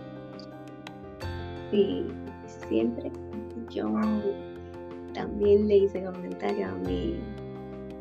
[1.70, 2.06] Sí,
[2.68, 3.12] siempre
[3.68, 3.88] yo
[5.12, 7.20] también le hice comentario a mi,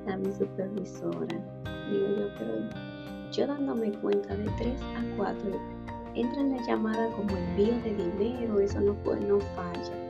[0.07, 1.37] a mi supervisora.
[1.91, 2.53] Digo yo, pero
[3.31, 5.51] yo dándome cuenta de 3 a 4,
[6.15, 10.07] entra en la llamada como envío de dinero, eso no, puede, no falla.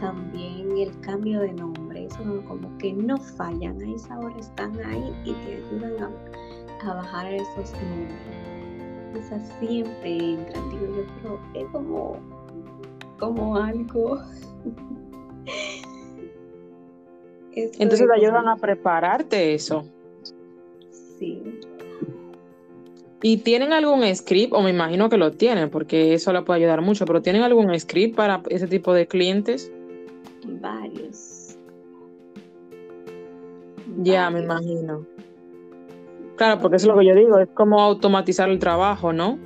[0.00, 4.78] También el cambio de nombre, eso no, como que no fallan, a esa hora están
[4.84, 8.16] ahí y te ayudan a, a bajar esos números.
[9.16, 12.16] Esas siempre entran, digo yo, pero es como,
[13.18, 14.18] como algo
[17.78, 19.84] Entonces te ayudan a prepararte eso.
[21.18, 21.42] Sí.
[23.22, 24.52] ¿Y tienen algún script?
[24.52, 27.78] O me imagino que lo tienen, porque eso le puede ayudar mucho, pero ¿tienen algún
[27.78, 29.72] script para ese tipo de clientes?
[30.46, 31.56] Varios.
[34.02, 35.04] Ya, me imagino.
[36.36, 39.38] Claro, porque eso es lo que yo digo, es como automatizar el trabajo, ¿no?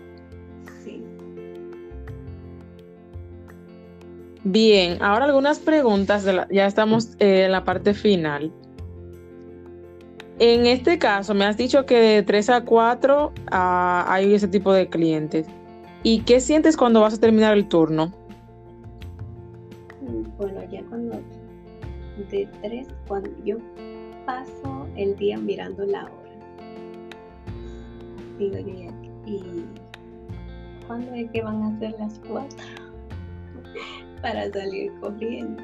[4.45, 8.53] Bien, ahora algunas preguntas, ya estamos eh, en la parte final.
[10.41, 14.73] En este caso, me has dicho que de 3 a 4 ah, hay ese tipo
[14.73, 15.47] de clientes.
[16.03, 18.13] ¿Y qué sientes cuando vas a terminar el turno?
[20.37, 21.21] Bueno, ya cuando
[22.31, 23.59] de 3, cuando yo
[24.27, 26.13] paso el día mirando la hora.
[28.39, 28.91] Digo yo,
[29.25, 29.65] ¿y
[30.89, 32.59] cuándo es que van a ser las 4?
[34.23, 35.63] Para salir corriendo.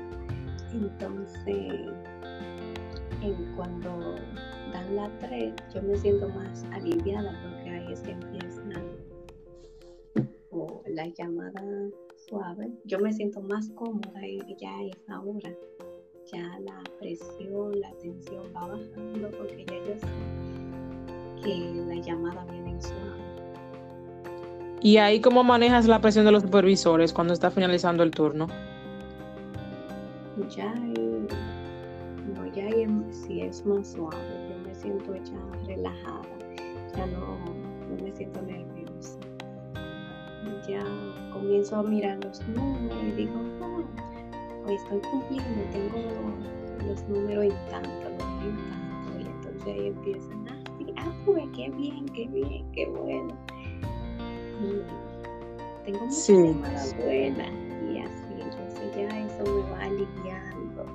[0.72, 1.88] Entonces,
[3.22, 4.16] en cuando
[4.72, 8.62] dan la 3, yo me siento más aliviada porque ahí es que empieza
[10.50, 11.62] o la llamada
[12.16, 12.70] suave.
[12.84, 15.54] Yo me siento más cómoda y ya a esa hora.
[16.30, 22.80] Ya la presión, la tensión va bajando porque ya yo sé que la llamada viene
[22.82, 23.27] suave.
[24.80, 28.46] ¿Y ahí cómo manejas la presión de los supervisores cuando está finalizando el turno?
[30.56, 32.68] Ya, no, ya
[33.10, 34.16] si es más suave,
[34.48, 36.22] yo me siento ya relajada,
[36.96, 37.38] ya no,
[37.88, 39.18] no me siento nerviosa.
[40.68, 40.84] Ya
[41.32, 47.70] comienzo a mirar los números y digo, oh, hoy estoy cumpliendo, tengo los números en
[47.70, 52.28] tanto, los en tanto, y entonces ahí empiezan, ah, sí, ah, pues qué bien, qué
[52.28, 53.34] bien, qué bueno
[55.84, 56.34] tengo muchas sí.
[56.34, 60.86] y así, entonces ya eso me va aliviando.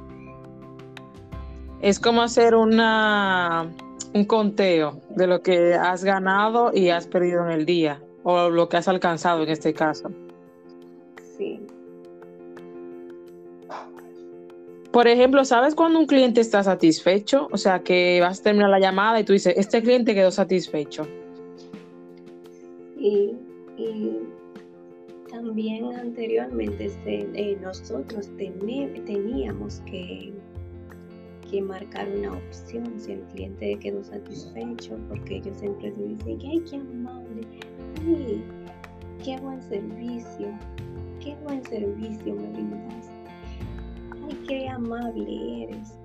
[1.82, 3.70] Es como hacer una
[4.14, 8.70] un conteo de lo que has ganado y has perdido en el día o lo
[8.70, 10.12] que has alcanzado en este caso.
[11.38, 11.60] Sí.
[14.92, 17.48] Por ejemplo, ¿sabes cuando un cliente está satisfecho?
[17.52, 21.08] O sea, que vas a terminar la llamada y tú dices, este cliente quedó satisfecho.
[23.00, 23.36] Sí,
[23.78, 24.20] y
[25.34, 30.32] también anteriormente eh, nosotros teníamos que,
[31.50, 36.76] que marcar una opción si el cliente quedó satisfecho, porque ellos siempre dicen, ay, qué
[36.76, 37.48] amable,
[38.06, 38.44] ay,
[39.24, 40.48] qué buen servicio,
[41.20, 42.76] qué buen servicio me
[44.28, 45.98] ay, qué amable eres,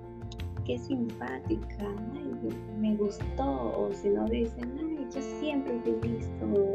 [0.65, 2.31] qué simpática, ay,
[2.79, 6.73] me gustó, o si no dicen, ay, yo siempre te he visto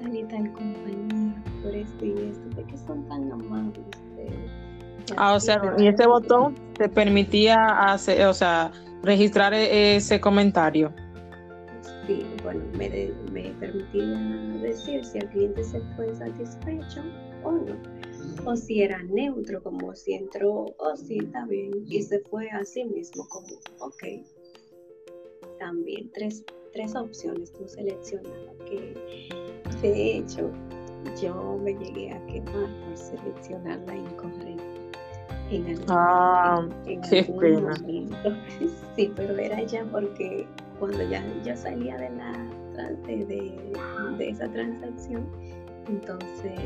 [0.00, 3.84] tal y tal compañía por esto y esto, porque son tan amables
[5.16, 7.56] Ah, o sea, y este botón te permitía
[7.92, 8.70] hacer, o sea,
[9.02, 10.92] registrar e-, ese comentario.
[12.06, 14.18] Sí, bueno, me, me permitía
[14.62, 17.02] decir si el cliente se fue satisfecho
[17.42, 17.76] o no.
[18.44, 22.48] O si era neutro, como si entró, o oh, si está bien, y se fue
[22.50, 23.48] así mismo, como,
[23.80, 24.04] ok.
[25.58, 28.94] También tres, tres opciones tú seleccionabas que
[29.82, 30.50] de hecho,
[31.20, 34.64] yo me llegué a quemar por seleccionar la incorrecta.
[35.50, 37.74] En algún, ah, qué pena.
[38.96, 40.46] Sí, pero era ya porque
[40.78, 42.32] cuando ya yo salía de la
[43.06, 43.24] de,
[44.16, 45.26] de, esa transacción,
[45.88, 46.60] entonces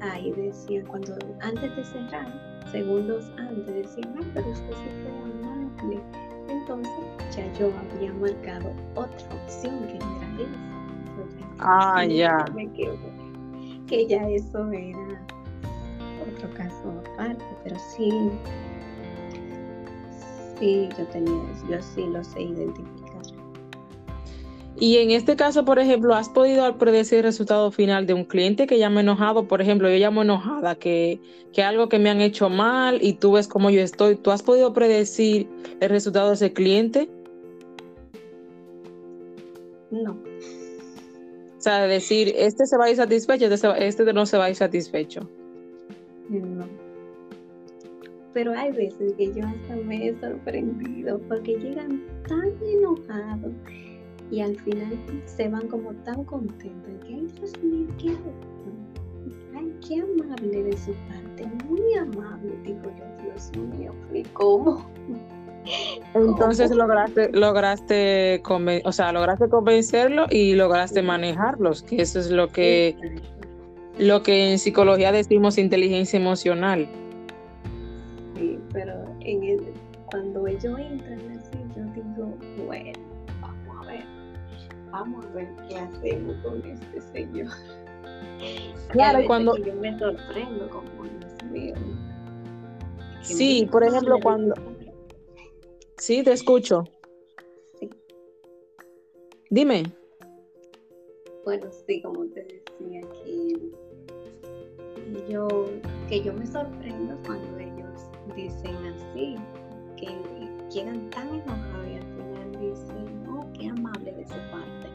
[0.00, 2.26] ahí decían, cuando antes de cerrar,
[2.70, 6.00] segundos antes, decían, ah, pero usted sí fue amable.
[6.48, 6.92] Entonces
[7.36, 10.67] ya yo había marcado otra opción que no era esa.
[11.58, 12.44] Ah, ya.
[13.86, 15.26] que ya eso era
[16.22, 18.30] otro caso aparte, pero sí,
[20.58, 21.40] Sí, yo tenía
[21.70, 23.08] yo sí lo sé identificar.
[24.80, 28.68] Y en este caso, por ejemplo, ¿has podido predecir el resultado final de un cliente
[28.68, 29.48] que llama enojado?
[29.48, 31.20] Por ejemplo, yo llamo enojada, que,
[31.52, 34.14] que algo que me han hecho mal y tú ves cómo yo estoy.
[34.14, 35.48] ¿Tú has podido predecir
[35.80, 37.08] el resultado de ese cliente?
[39.90, 40.16] No.
[41.68, 44.56] Sea, decir, este se va a ir satisfecho, este, este no se va a ir
[44.56, 45.28] satisfecho.
[46.30, 46.66] No.
[48.32, 53.52] Pero hay veces que yo hasta me he sorprendido porque llegan tan enojados
[54.30, 58.16] y al final se van como tan contentos que, ay Dios mío, qué,
[59.54, 64.90] ay, qué amable de su parte, muy amable, digo yo, Dios mío, ¿y cómo?
[66.14, 68.42] Entonces lograste, lograste,
[68.84, 72.96] o sea, lograste convencerlo y lograste manejarlos, que eso es lo que,
[73.98, 76.88] lo que en psicología decimos inteligencia emocional.
[78.36, 79.40] Sí, pero en
[80.10, 82.34] cuando ellos entran así, yo digo,
[82.66, 82.92] bueno,
[83.40, 84.04] vamos a ver,
[84.90, 87.48] vamos a ver qué hacemos con este señor.
[88.90, 91.74] Claro, cuando yo me sorprendo como Dios mío.
[93.20, 94.54] Sí, por ejemplo, cuando
[95.98, 96.84] Sí, te escucho.
[97.80, 97.90] Sí.
[99.50, 99.82] Dime.
[101.44, 103.72] Bueno, sí, como te decía, que
[105.28, 105.48] yo,
[106.08, 108.02] que yo me sorprendo cuando ellos
[108.36, 109.34] dicen así,
[109.96, 110.06] que
[110.70, 114.88] llegan tan enojados y al final dicen, oh, qué amable de su parte.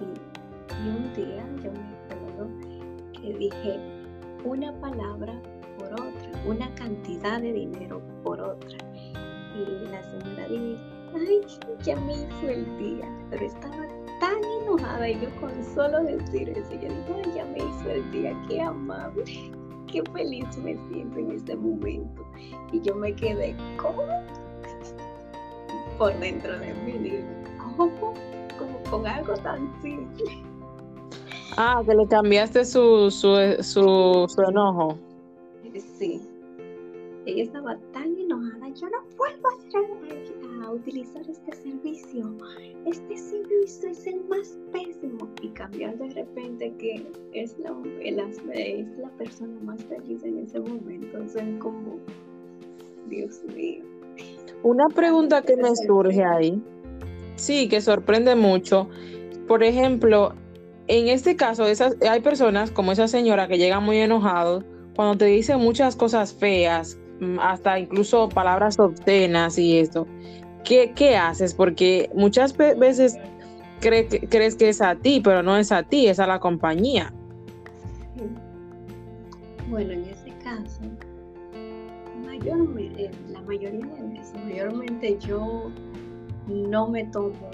[0.00, 2.48] Y, un día yo me acuerdo
[3.14, 3.80] que dije
[4.44, 5.40] una palabra
[5.78, 8.76] por otra, una cantidad de dinero por otra
[9.56, 10.78] y la señora dice,
[11.14, 11.40] ay,
[11.82, 13.86] ya me hizo el día, pero estaba
[14.20, 18.10] tan enojada y yo con solo decir eso, yo digo, ay, ya me hizo el
[18.10, 19.24] día, qué amable,
[19.90, 22.24] qué feliz me siento en este momento.
[22.72, 24.02] Y yo me quedé, ¿cómo?
[25.98, 27.24] Por dentro de mí, digo,
[27.76, 28.14] ¿cómo?
[28.58, 30.24] Como con algo tan simple.
[31.56, 34.98] Ah, que le cambiaste su, su, su, su enojo.
[35.98, 36.20] Sí,
[37.26, 42.36] ella estaba tan enojada, yo no vuelvo a, a, utilizar este servicio.
[42.86, 45.28] Este servicio es el más pésimo.
[45.42, 51.18] Y cambiar de repente que es la, es la persona más feliz en ese momento.
[51.18, 51.98] Entonces, como,
[53.08, 53.84] Dios mío.
[54.62, 56.62] Una pregunta que me surge ahí,
[57.34, 58.88] sí, que sorprende mucho.
[59.48, 60.32] Por ejemplo,
[60.86, 64.62] en este caso, esas, hay personas como esa señora que llega muy enojado
[64.94, 66.98] cuando te dicen muchas cosas feas
[67.40, 70.06] hasta incluso palabras obscenas y esto.
[70.64, 71.54] ¿Qué, qué haces?
[71.54, 73.18] Porque muchas veces
[73.80, 77.12] crees que es a ti, pero no es a ti, es a la compañía.
[79.68, 80.80] Bueno, en ese caso,
[82.24, 85.70] mayormente, la mayoría de veces, mayormente yo
[86.46, 87.50] no me tomo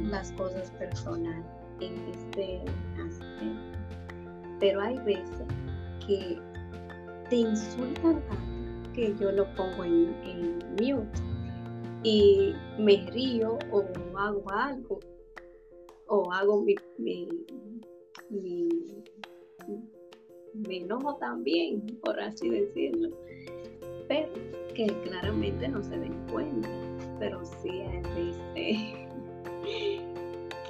[0.00, 1.44] las cosas personales
[1.80, 2.60] en este
[3.06, 3.78] aspecto,
[4.58, 5.46] pero hay veces
[6.06, 6.40] que
[7.28, 8.55] te insultan tanto
[8.96, 11.20] que yo lo pongo en, en mute
[12.02, 13.84] y me río o
[14.16, 14.98] hago algo
[16.08, 17.28] o hago mi, mi,
[18.30, 18.68] mi,
[20.76, 23.10] enojo también, por así decirlo,
[24.08, 24.28] pero
[24.74, 26.68] que claramente no se den cuenta,
[27.18, 27.82] pero sí
[28.16, 29.08] dice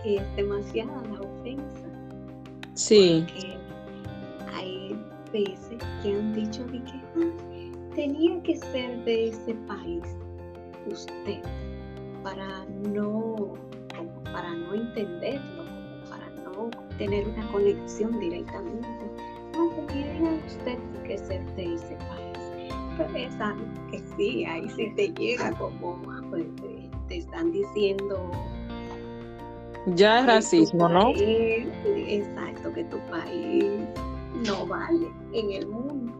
[0.03, 1.87] que es demasiada la ofensa.
[2.75, 3.27] Sí.
[3.27, 3.59] Porque
[4.53, 4.97] hay
[5.33, 7.46] veces que han dicho de que ah,
[7.97, 10.05] tenía que ser de ese país
[10.87, 11.41] usted
[12.23, 13.55] para no
[14.25, 15.65] para no entenderlo
[16.11, 18.87] para no tener una conexión directamente.
[19.55, 22.73] No tenía usted que ser de ese país.
[22.99, 26.45] Pero es algo que sí ahí sí te llega como pues,
[27.09, 28.31] te, están diciendo
[29.95, 31.13] ya es racismo, ¿no?
[31.15, 33.65] exacto, que tu país
[34.45, 36.16] no vale en el mundo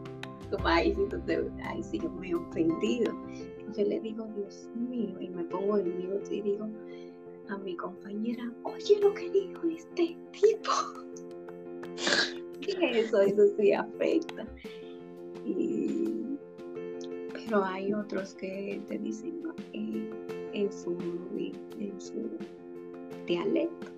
[0.49, 3.13] tu país, entonces, ay, sí, yo me he ofendido.
[3.75, 6.67] Yo le digo, Dios mío, y me pongo en mute y digo
[7.49, 10.71] a mi compañera, oye lo que dijo este tipo.
[12.61, 14.45] que eso, eso sí afecta.
[17.33, 19.41] pero hay otros que te dicen
[19.73, 20.09] eh,
[20.53, 20.97] en, su,
[21.79, 22.29] en su
[23.25, 23.96] dialecto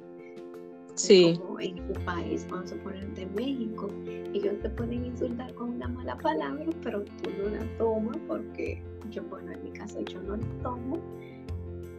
[1.00, 1.40] Sí.
[1.42, 3.88] Como en tu país, vamos a poner de México,
[4.34, 9.24] ellos te pueden insultar con una mala palabra, pero tú no la tomas porque yo,
[9.24, 11.00] bueno, en mi caso yo no la tomo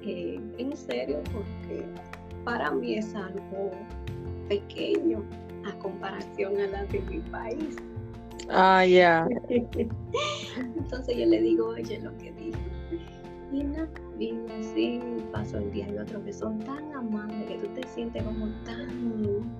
[0.03, 1.83] eh, en serio porque
[2.45, 3.71] para mí es algo
[4.51, 5.25] pequeño
[5.67, 7.77] a comparación a la de mi país.
[8.51, 9.27] Ah, ya.
[9.49, 12.59] Entonces yo le digo, oye, lo que dijo.
[13.51, 13.89] Y nada,
[14.21, 15.01] y así
[15.33, 19.57] paso el día y otro que son tan amables que tú te sientes como tan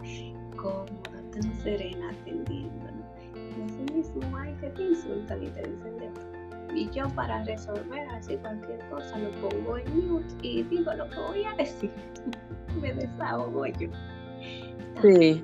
[0.55, 2.91] cómoda, tan serena atendiendo.
[3.35, 6.77] Y así mismo hay que te insultan y te dicen de todo.
[6.77, 11.17] Y yo para resolver así cualquier cosa lo pongo en mute y digo lo que
[11.17, 11.91] voy a decir.
[12.81, 13.89] Me desahogo yo.
[15.01, 15.43] Sí.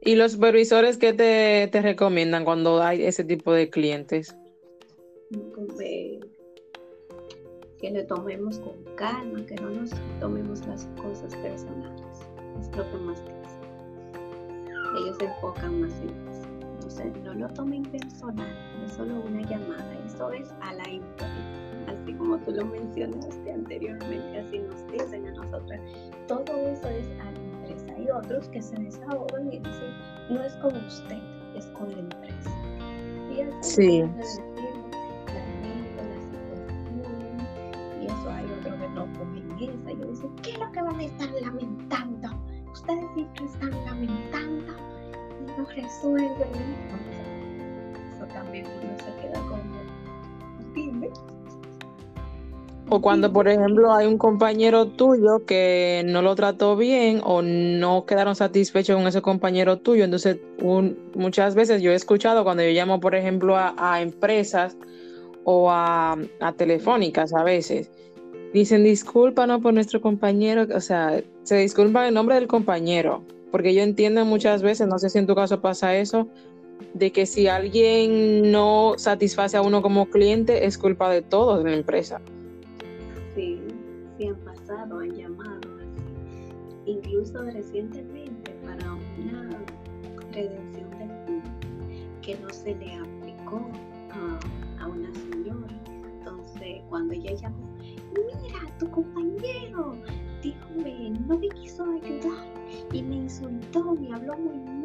[0.00, 4.36] ¿Y los supervisores qué te, te recomiendan cuando hay ese tipo de clientes?
[7.84, 12.26] Que le tomemos con calma, que no nos tomemos las cosas personales.
[12.58, 13.44] Es lo que más dicen.
[14.96, 16.48] Ellos se enfocan más en eso.
[16.76, 18.48] Entonces, no lo tomen personal,
[18.86, 19.98] es solo una llamada.
[20.06, 21.28] Eso es a la empresa.
[21.88, 25.80] Así como tú lo mencionaste anteriormente, así nos dicen a nosotras.
[26.26, 27.86] Todo eso es a la empresa.
[27.98, 29.92] Hay otros que se desahogan y dicen,
[30.30, 31.18] no es con usted,
[31.54, 32.50] es con la empresa.
[33.36, 34.53] Y así sí.
[39.66, 42.28] Yo decía, ¿qué es lo que van a estar lamentando?
[42.72, 44.72] Ustedes siempre están lamentando
[45.40, 46.48] y no resuelven.
[48.14, 51.08] Eso también uno se queda como, dime.
[52.90, 58.04] O cuando, por ejemplo, hay un compañero tuyo que no lo trató bien o no
[58.04, 60.04] quedaron satisfechos con ese compañero tuyo.
[60.04, 60.38] Entonces,
[61.14, 64.76] muchas veces yo he escuchado cuando yo llamo, por ejemplo, a, empresas
[65.44, 67.90] o a, a, telefónicas a veces,
[68.54, 73.82] Dicen discúlpanos por nuestro compañero, o sea, se disculpan en nombre del compañero, porque yo
[73.82, 76.28] entiendo muchas veces, no sé si en tu caso pasa eso,
[76.92, 81.70] de que si alguien no satisface a uno como cliente, es culpa de todos de
[81.70, 82.20] la empresa.
[83.34, 83.58] Sí,
[84.16, 85.60] sí han pasado, han llamado
[86.86, 89.50] Incluso recientemente para una
[90.30, 91.50] redención de punto
[92.22, 93.68] que no se le aplicó
[94.78, 95.74] a una señora.
[96.20, 97.73] Entonces, cuando ella llamó,
[98.22, 99.96] mira, tu compañero,
[100.42, 102.46] díjome, no me quiso ayudar
[102.92, 104.84] y me insultó, me habló muy mal.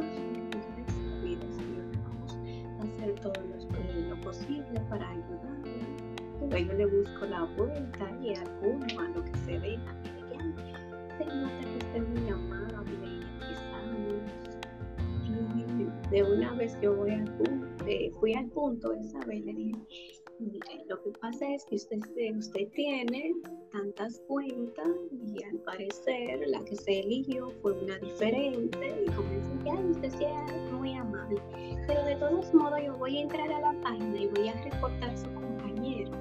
[2.05, 2.37] vamos
[2.79, 5.85] a hacer todo lo, posible para ayudarle.
[6.39, 9.95] Pero yo le busco la vuelta y alguno a lo que se deja.
[11.17, 12.69] Se nota que esté muy amable
[15.25, 19.53] y de una vez yo voy al punto, eh, fui al punto esa vez le
[19.53, 19.79] dije,
[20.39, 21.99] Mire, lo que pasa es que usted,
[22.37, 23.33] usted tiene
[23.73, 29.73] tantas cuentas y al parecer la que se eligió fue una diferente y comenzó ya
[29.73, 31.41] usted sea muy amable.
[31.85, 35.17] Pero de todos modos yo voy a entrar a la página y voy a reportar
[35.17, 36.11] su compañero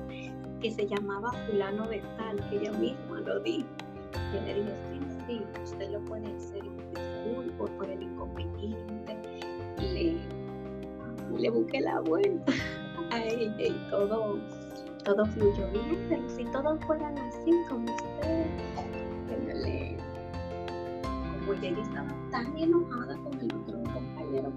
[0.61, 3.69] que se llamaba fulano de que ella misma lo dijo.
[4.35, 9.17] Yo le dije, sí, sí, usted lo puede hacer disculpo por el inconveniente.
[9.79, 10.17] Le,
[11.39, 12.53] le busqué la vuelta
[13.11, 14.39] a ella y todo,
[15.05, 18.47] todo fluyó bien, pero si todos fueran así como usted,
[21.41, 24.53] como ella estaba tan enojada con el otro compañero,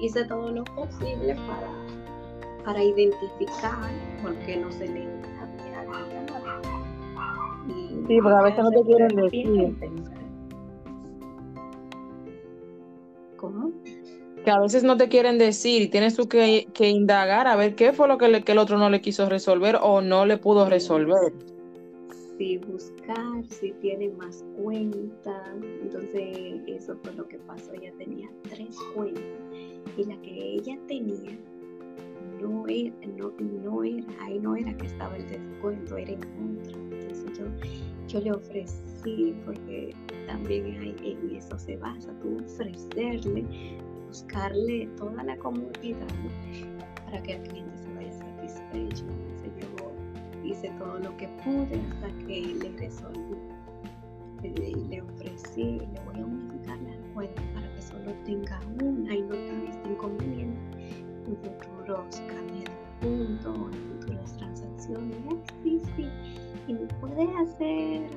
[0.00, 3.90] hice todo lo posible para, para identificar
[4.22, 5.02] por qué no se le
[5.40, 6.62] había dado.
[8.06, 9.76] Sí, porque a veces no te quieren decir.
[14.44, 17.92] Que a veces no te quieren decir y tienes tú que, indagar a ver qué
[17.92, 21.32] fue lo que, el otro no le quiso resolver o no le pudo resolver.
[22.38, 25.48] Sí, buscar si tiene más cuentas.
[25.82, 27.72] Entonces, eso fue lo que pasó.
[27.74, 29.22] Ella tenía tres cuentas
[29.96, 31.38] y la que ella tenía
[32.40, 36.76] no era, no, era, ahí no era que estaba el descuento, era en otra.
[36.90, 37.44] Entonces yo,
[38.08, 39.94] yo le ofrecí, porque
[40.26, 43.44] también en eso se basa, tú ofrecerle
[44.12, 46.06] buscarle toda la comodidad
[47.06, 49.06] para que el cliente se vaya satisfecho.
[49.08, 53.38] Entonces yo hice todo lo que pude hasta que le resolví.
[54.42, 59.28] Le, ofrecí, le voy a unificar la cuenta para que solo tenga una y no
[59.30, 60.78] tenga este inconveniente.
[61.26, 65.16] En futuros cambie de punto, en futuras transacciones,
[65.62, 66.06] sí, sí.
[66.68, 68.10] Y me puede hacer,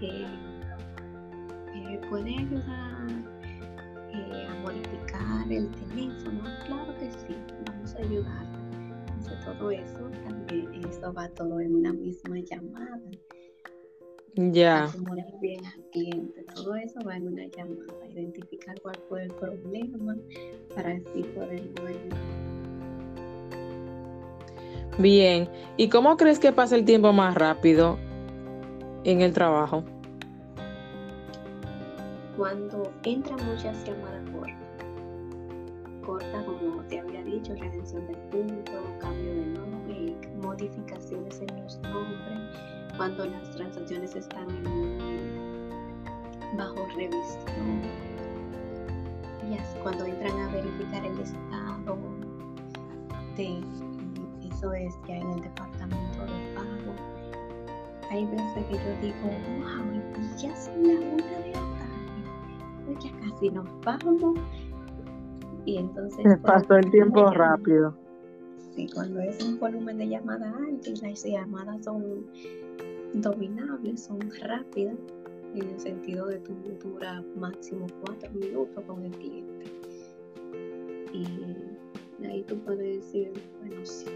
[0.00, 0.26] eh,
[1.74, 2.91] eh, puede ayudar
[6.66, 7.36] claro que sí,
[7.66, 8.46] vamos a ayudar.
[9.08, 13.00] Entonces todo eso también, eso va todo en una misma llamada.
[14.34, 14.90] Ya.
[15.40, 20.16] bien al cliente, todo eso va en una llamada, identificar cuál fue el problema
[20.74, 21.68] para así poder
[24.98, 27.98] Bien, ¿y cómo crees que pasa el tiempo más rápido
[29.04, 29.84] en el trabajo?
[32.36, 34.21] cuando entran muchas llamadas.
[36.04, 42.40] Corta, como te había dicho, redención de punto, cambio de nombre, modificaciones en los nombres,
[42.96, 44.48] cuando las transacciones están
[46.56, 47.82] bajo revisión,
[49.48, 51.98] y cuando entran a verificar el estado
[53.36, 53.60] de
[54.50, 56.94] eso es ya en el departamento de pago.
[58.10, 62.20] Hay veces que yo digo, wow, ya son las una de la tarde,
[62.86, 64.38] pues ya casi nos vamos.
[65.64, 66.22] Y entonces...
[66.22, 67.94] Se pasó el tiempo rápido.
[68.74, 72.26] Sí, cuando es un volumen de llamada alto y las llamadas son
[73.14, 74.96] dominables, son rápidas,
[75.54, 79.66] en el sentido de tu dura máximo cuatro minutos con el cliente.
[81.12, 84.06] Y ahí tú puedes decir, bueno, sí,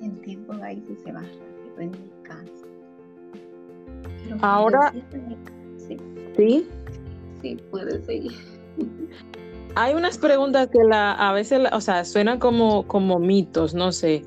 [0.00, 2.66] el tiempo de ahí sí se va rápido en mi caso.
[4.40, 4.92] Ahora,
[5.78, 5.96] sí.
[6.36, 6.66] sí.
[7.40, 8.32] Sí, puede seguir.
[9.78, 14.24] Hay unas preguntas que la, a veces, o sea, suenan como, como mitos, no sé.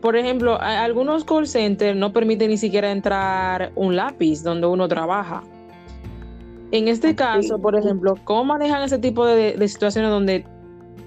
[0.00, 5.44] Por ejemplo, algunos call centers no permiten ni siquiera entrar un lápiz donde uno trabaja.
[6.72, 10.44] En este caso, por ejemplo, ¿cómo manejan ese tipo de, situaciones donde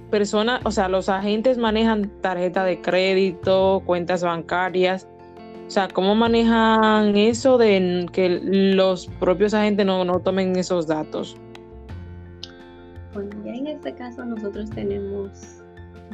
[0.09, 5.05] personas, o sea, los agentes manejan tarjeta de crédito, cuentas bancarias?
[5.67, 11.35] O sea, ¿cómo manejan eso de que los propios agentes no, no tomen esos datos?
[13.65, 15.63] En este caso nosotros tenemos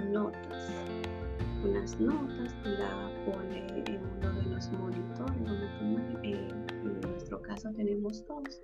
[0.10, 0.72] notas.
[1.66, 5.50] Unas notas, la pone en uno de los monitores,
[6.24, 8.62] en nuestro caso tenemos dos,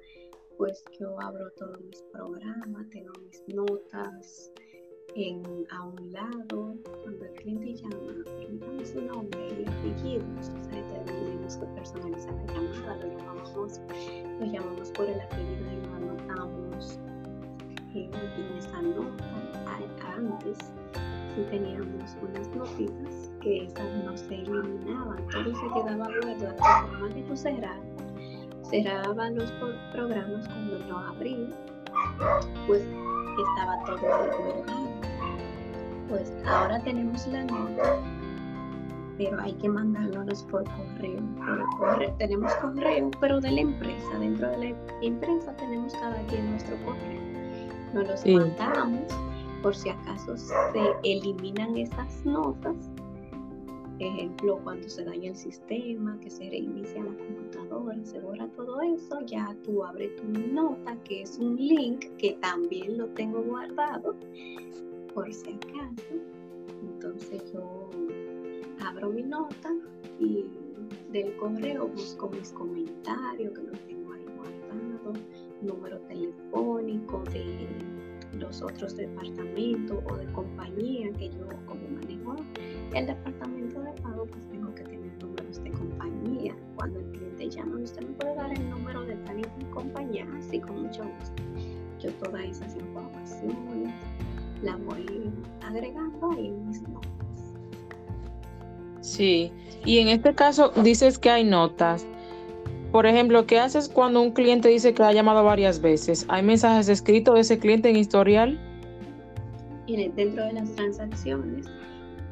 [0.58, 4.54] pues yo abro todos mis programas, tengo mis notas
[5.16, 6.74] en, a un lado,
[7.04, 10.24] cuando el cliente llama, permítame su nombre y apellido,
[11.06, 13.82] tenemos que personalizar la llamada, lo llamamos,
[14.40, 16.98] lo llamamos por el apellido y lo anotamos
[18.06, 19.38] en, en esa nota
[20.18, 20.58] antes
[21.52, 26.56] teníamos unas notitas que esas no se eliminaban, todo se quedaba guardado.
[26.90, 27.80] Por más que tú cerrar,
[28.64, 29.52] cerraba los
[29.94, 31.48] programas cuando no abría,
[32.66, 34.88] pues estaba todo guardado.
[36.10, 38.02] Pues ahora tenemos la nota,
[39.18, 41.22] pero hay que mandárnoslos por correo.
[41.38, 42.16] Por correo.
[42.18, 44.18] Tenemos correo, pero de la empresa.
[44.20, 47.17] Dentro de la empresa tenemos cada quien nuestro correo.
[47.94, 49.14] Nos los mandamos
[49.62, 50.54] por si acaso se
[51.04, 52.76] eliminan esas notas.
[54.00, 59.22] Ejemplo, cuando se daña el sistema, que se reinicia la computadora, se borra todo eso,
[59.26, 64.16] ya tú abres tu nota, que es un link que también lo tengo guardado,
[65.16, 66.14] por si acaso.
[66.84, 67.90] Entonces yo
[68.86, 69.74] abro mi nota
[70.20, 70.46] y
[71.12, 75.20] del correo busco mis comentarios, que los tengo ahí guardados,
[75.62, 77.68] número telefónico de
[78.34, 82.36] los otros departamentos o de compañía que yo como manejo.
[82.94, 86.56] El departamento de pago pues tengo que tener números de compañía.
[86.76, 90.60] Cuando el cliente llama usted me puede dar el número de tal y compañía así
[90.60, 91.44] con mucho gusto.
[92.00, 93.94] Yo todas esas informaciones
[94.62, 95.32] las voy
[95.62, 97.18] agregando ahí en mis notas
[99.08, 99.52] sí
[99.86, 102.06] y en este caso dices que hay notas
[102.98, 106.26] por ejemplo, ¿qué haces cuando un cliente dice que ha llamado varias veces?
[106.30, 108.60] ¿Hay mensajes escritos de ese cliente en historial?
[109.86, 111.68] Dentro de las transacciones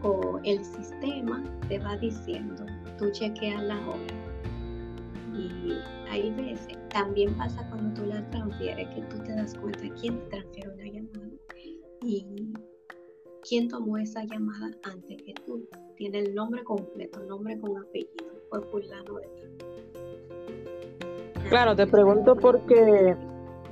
[0.02, 2.66] o el sistema te va diciendo,
[2.98, 4.16] tú chequeas la hora.
[5.38, 5.78] Y
[6.10, 10.26] hay veces, también pasa cuando tú la transfieres, que tú te das cuenta quién te
[10.30, 11.32] transfiere una llamada
[12.02, 12.26] y
[13.48, 15.70] quién tomó esa llamada antes que tú.
[15.96, 19.65] Tiene el nombre completo, nombre con apellido, fue fulano de tal.
[21.50, 23.16] Claro, te pregunto porque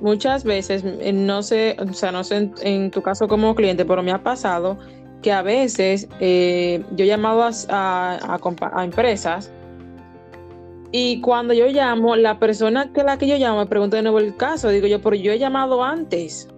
[0.00, 4.02] muchas veces, eh, no sé, o sea, no sé en, tu caso como cliente, pero
[4.02, 4.78] me ha pasado
[5.22, 9.52] que a veces eh, yo he llamado a, a, empresas
[10.92, 14.18] y cuando yo llamo, la persona que la que yo llamo me pregunta de nuevo
[14.20, 16.48] el caso, digo yo, pero yo he llamado antes.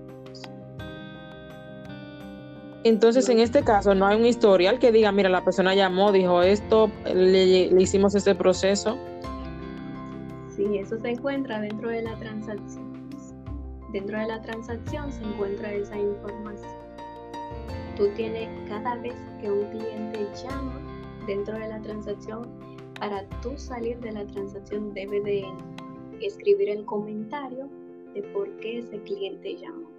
[2.85, 6.43] Entonces, en este caso, no hay un historial que diga, mira, la persona llamó, dijo
[6.43, 8.97] esto, le, le hicimos este proceso.
[10.57, 13.11] Sí, eso se encuentra dentro de la transacción.
[13.93, 16.73] Dentro de la transacción se encuentra esa información.
[17.97, 20.81] Tú tienes cada vez que un cliente llama
[21.27, 22.49] dentro de la transacción,
[22.99, 25.45] para tú salir de la transacción debe de
[26.21, 27.69] escribir el comentario
[28.15, 29.91] de por qué ese cliente llamó.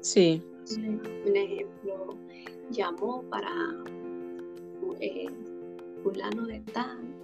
[0.00, 0.42] Sí.
[0.76, 2.16] Un ejemplo,
[2.70, 3.52] llamó para
[5.00, 5.26] eh,
[6.02, 7.15] fulano de tal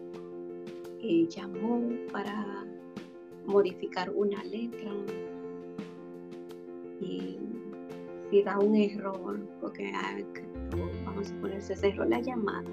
[1.02, 1.82] llamó
[2.12, 2.64] para
[3.46, 4.90] modificar una letra.
[7.00, 7.38] Y
[8.30, 9.92] si da un error, porque
[10.70, 12.70] vamos vamos a poner, se cerró la llamada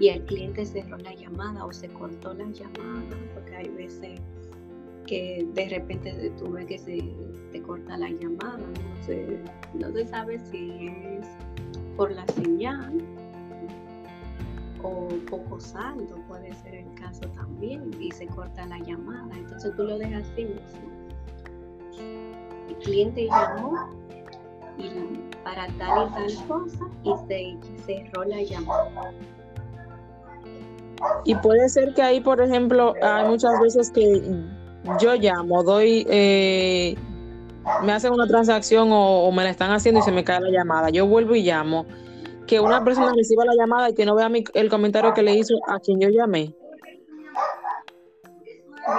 [0.00, 4.20] y el cliente cerró la llamada o se cortó la llamada, porque hay veces
[5.06, 7.02] que de repente tú ves que se
[7.52, 9.38] te corta la llamada, no se,
[9.74, 11.26] no se sabe si es
[11.96, 13.00] por la señal
[14.86, 19.84] o poco saldo, puede ser el caso también, y se corta la llamada, entonces tú
[19.84, 20.46] lo dejas así
[22.68, 23.90] El cliente llamó
[24.78, 24.90] y
[25.42, 29.12] para tal y tal cosa y se cerró la llamada.
[31.24, 34.22] Y puede ser que ahí, por ejemplo, hay muchas veces que
[35.00, 36.96] yo llamo, doy, eh,
[37.82, 40.90] me hacen una transacción o, me la están haciendo y se me cae la llamada.
[40.90, 41.86] Yo vuelvo y llamo.
[42.46, 45.54] Que una persona reciba la llamada y que no vea el comentario que le hizo
[45.66, 46.54] a quien yo llamé.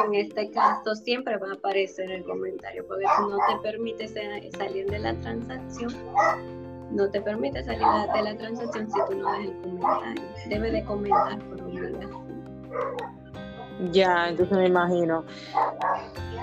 [0.06, 5.00] En este caso siempre va a aparecer el comentario porque no te permite salir de
[5.00, 5.94] la transacción.
[6.92, 10.24] No te permite salir de la transacción si tú no ves el comentario.
[10.50, 12.28] Debe de comentar por obligación.
[13.92, 15.24] Ya, entonces me imagino.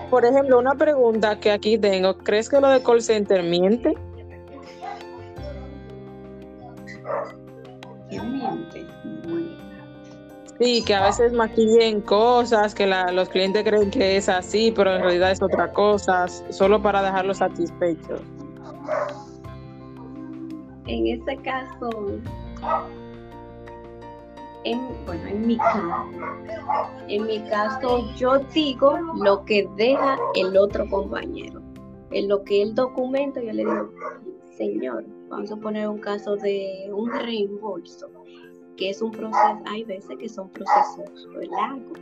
[0.08, 3.94] Por ejemplo, una pregunta que aquí tengo, ¿crees que lo de call center miente?
[10.60, 15.02] Sí, que a veces maquillen cosas, que los clientes creen que es así, pero en
[15.02, 18.20] realidad es otra cosa, solo para dejarlos satisfechos.
[20.86, 21.90] En este caso,
[24.64, 25.80] en, bueno, en mi caso,
[27.08, 31.60] en mi caso yo digo lo que deja el otro compañero.
[32.10, 33.90] En lo que el documento yo le digo,
[34.56, 35.04] señor,
[35.34, 38.08] vamos a poner un caso de un reembolso,
[38.76, 41.98] que es un proceso, hay veces que son procesos largos.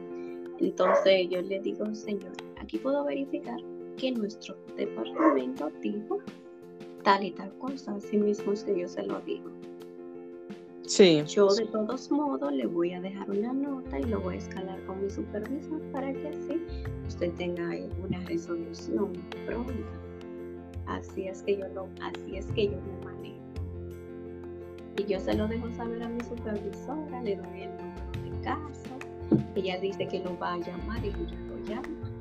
[0.58, 3.56] Entonces yo le digo, señor, aquí puedo verificar
[3.96, 6.18] que nuestro departamento dijo
[7.04, 9.50] tal y tal cosa, así mismo es que yo se lo digo.
[10.82, 11.22] Sí.
[11.26, 14.84] Yo de todos modos le voy a dejar una nota y lo voy a escalar
[14.84, 16.60] con mi supervisor para que así
[17.08, 17.70] usted tenga
[18.04, 19.12] una resolución
[19.46, 19.72] pronta.
[20.86, 23.11] Así es que yo lo, así es que yo me.
[24.96, 28.90] Y yo se lo dejo saber a mi supervisora, le doy el número de casa,
[29.54, 32.12] ella dice que lo va a llamar y yo lo llamo.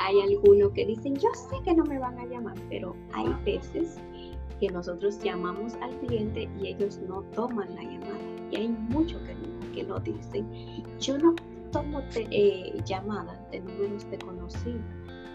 [0.00, 3.98] Hay algunos que dicen, yo sé que no me van a llamar, pero hay veces
[4.60, 8.18] que nosotros llamamos al cliente y ellos no toman la llamada.
[8.50, 9.34] Y hay muchos que,
[9.74, 10.46] que lo dicen.
[11.00, 11.34] Yo no
[11.72, 14.80] tomo eh, llamadas de números desconocidos.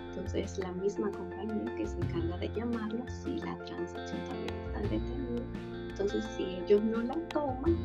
[0.09, 5.72] Entonces la misma compañía que se encarga de llamarlos si la transacción también está detenida.
[5.93, 7.77] Entonces si ellos no la toman,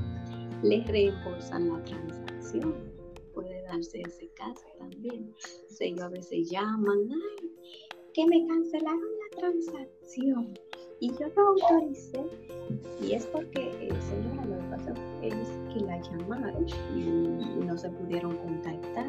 [0.63, 2.75] les reembolsan la transacción.
[3.35, 5.35] Puede darse ese caso también.
[5.79, 7.51] Ellos a veces llaman, ay,
[8.15, 10.55] que me cancelaron la transacción
[11.01, 12.25] y yo lo autoricé
[13.03, 17.91] y es porque, eh, señora, lo que pasa es que la llamaron y no se
[17.91, 19.07] pudieron contactar.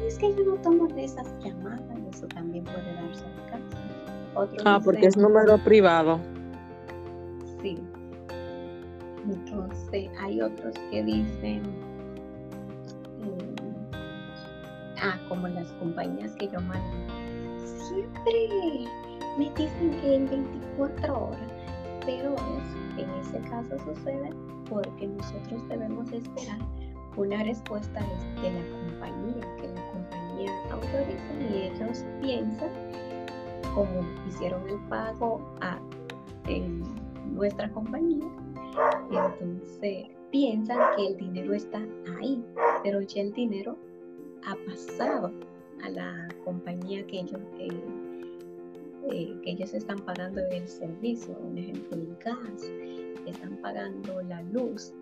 [0.00, 4.62] es que yo no tomo de esas llamadas, eso también puede darse en casa.
[4.64, 6.20] ah, porque es número privado.
[7.60, 7.76] Sí.
[9.90, 11.62] Entonces, hay otros que dicen,
[13.22, 13.54] eh,
[15.00, 16.86] ah, como las compañías que yo manejo,
[17.88, 18.84] siempre
[19.38, 21.40] me dicen que en 24 horas,
[22.04, 22.36] pero
[22.98, 24.30] en ese caso sucede
[24.68, 26.58] porque nosotros debemos esperar
[27.16, 28.00] una respuesta
[28.42, 32.70] de la compañía, que la compañía autoriza y ellos piensan,
[33.74, 35.78] como hicieron el pago a
[37.32, 38.26] nuestra compañía,
[39.10, 41.80] entonces piensan que el dinero está
[42.18, 42.42] ahí,
[42.82, 43.76] pero ya el dinero
[44.46, 45.32] ha pasado
[45.82, 47.68] a la compañía que ellos eh,
[49.10, 52.70] eh, que ellos están pagando el servicio, un ejemplo el gas,
[53.26, 54.92] están pagando la luz.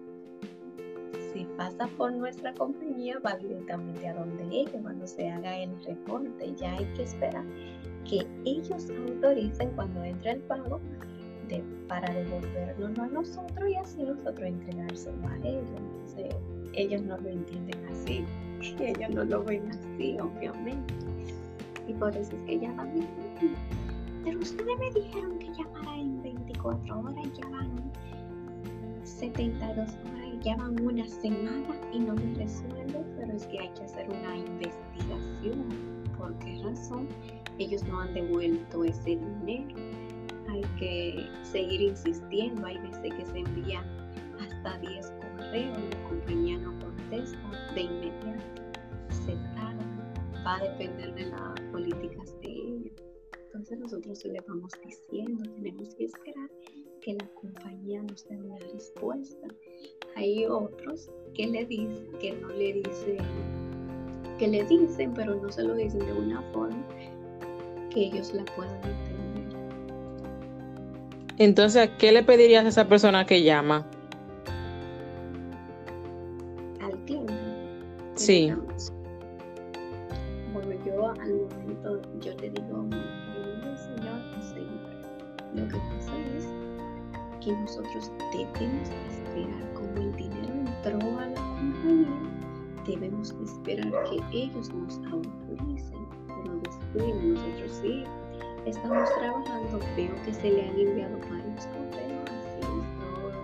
[1.32, 6.54] Si pasa por nuestra compañía, va directamente a donde ellos, cuando se haga el reporte,
[6.56, 7.44] ya hay que esperar
[8.08, 10.80] que ellos autoricen cuando entre el pago
[11.88, 15.64] para devolvernos a nosotros y así nosotros entregárselo a ellos.
[15.76, 16.36] Entonces,
[16.74, 18.24] ellos no lo entienden así,
[18.80, 20.94] ellos no lo ven así, obviamente.
[21.88, 23.06] Y por eso es que ya van
[24.24, 27.92] pero ustedes me dijeron que llamara en 24 horas ya van
[29.04, 33.82] 72 horas ya van una semana y no me resuelve, pero es que hay que
[33.82, 35.64] hacer una investigación.
[36.16, 37.08] ¿Por qué razón
[37.58, 39.74] ellos no han devuelto ese dinero?
[40.48, 43.84] Hay que seguir insistiendo, hay veces que se envían
[44.40, 48.62] hasta 10 correos y la compañía no contesta de inmediato.
[49.10, 52.92] Se tarda, va a depender de las políticas de ellos.
[53.46, 56.50] Entonces nosotros le vamos diciendo, tenemos que esperar
[57.00, 59.48] que la compañía nos dé una respuesta.
[60.16, 63.18] Hay otros que le dicen, que no le dicen,
[64.38, 66.86] que le dicen, pero no se lo dicen de una forma
[67.90, 69.15] que ellos la puedan entender.
[71.38, 73.84] Entonces, ¿qué le pedirías a esa persona que llama?
[76.80, 77.34] Al cliente.
[78.14, 78.52] Sí.
[80.54, 82.88] Bueno, yo al momento, yo le digo,
[83.76, 84.86] señor, señor,
[85.54, 86.46] lo que pasa es
[87.44, 92.08] que nosotros debemos esperar como el dinero entró a la compañía,
[92.86, 98.04] debemos esperar que ellos nos autoricen, pero después nosotros sí
[98.66, 102.16] estamos trabajando, veo que se le han enviado varios correos,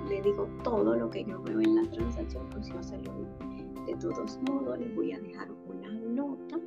[0.09, 3.87] le digo todo lo que yo veo en la transacción, pues yo se lo digo.
[3.87, 6.59] De todos modos, les voy a dejar una nota.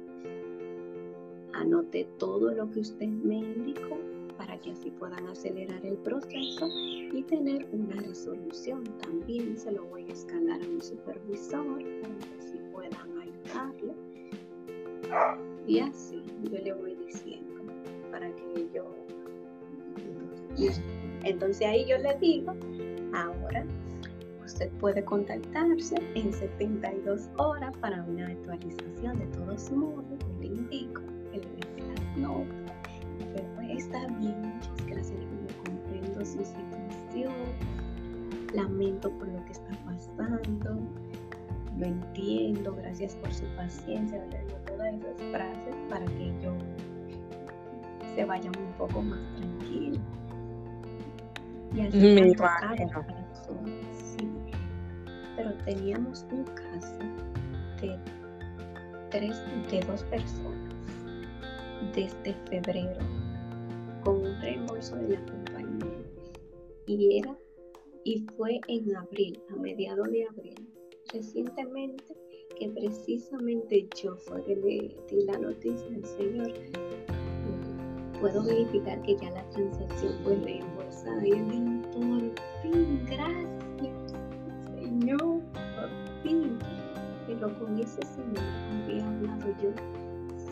[1.53, 3.97] Anote todo lo que usted me indicó
[4.38, 8.84] para que así puedan acelerar el proceso y tener una resolución.
[9.01, 11.66] También se lo voy a escalar a mi supervisor
[12.01, 13.93] para que así puedan ayudarle.
[15.68, 16.95] Y así yo le voy
[18.74, 18.86] yo...
[21.24, 22.53] Entonces ahí yo le digo,
[23.14, 23.66] ahora
[24.45, 29.20] usted puede contactarse en 72 horas para una actualización.
[29.20, 30.06] De todos modos,
[30.39, 31.01] le indico
[31.32, 32.66] que le deje las notas
[33.78, 37.34] está bien, muchas gracias, yo comprendo su situación,
[38.53, 40.80] lamento por lo que está pasando,
[41.78, 46.53] lo entiendo, gracias por su paciencia, le digo todas esas frases para que yo
[48.16, 49.99] se vaya un poco más tranquilo.
[51.76, 52.30] Y así Me
[53.93, 54.30] sí.
[55.36, 56.97] Pero teníamos un caso
[57.82, 57.99] de
[59.11, 60.74] tres, de dos personas
[61.93, 62.99] desde febrero
[64.03, 66.01] con un reembolso de la compañía.
[66.88, 67.38] Y era,
[68.03, 70.70] y fue en abril, a mediados de abril,
[71.11, 72.16] recientemente,
[72.57, 76.53] que precisamente yo fue que le di la noticia al señor.
[78.26, 84.15] Puedo verificar que ya la transacción fue reembolsada y él dijo, por fin, gracias,
[84.73, 85.89] señor, por
[86.23, 86.57] fin.
[87.28, 88.43] Pero con ese señor
[88.82, 89.69] había hablado yo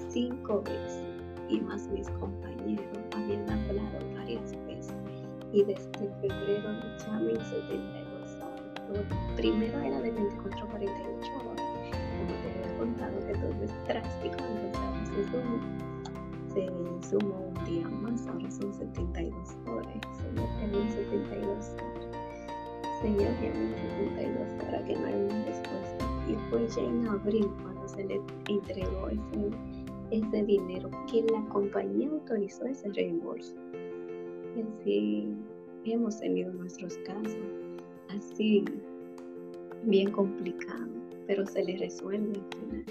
[0.07, 1.01] cinco veces
[1.49, 4.93] y más mis compañeros habían hablado varias veces
[5.51, 6.69] y desde febrero
[7.07, 9.05] llamé 72 horas.
[9.35, 11.65] Primero era de 24 a 48 horas,
[12.19, 15.92] como te había contado que todo es drástico, entonces se sumó,
[16.53, 22.07] se sumó un día más, ahora son 72 horas, señor, en 72 horas.
[23.01, 23.75] Señor, en
[24.15, 26.05] 72 horas que no hay una respuesta.
[26.29, 29.51] Y fue ya en abril cuando se le entregó ese
[30.13, 33.55] ese dinero que la compañía autorizó ese reembolso.
[34.55, 35.27] Y así
[35.85, 37.35] hemos tenido nuestros casos,
[38.09, 38.63] así
[39.83, 40.87] bien complicados,
[41.27, 42.85] pero se les resuelve al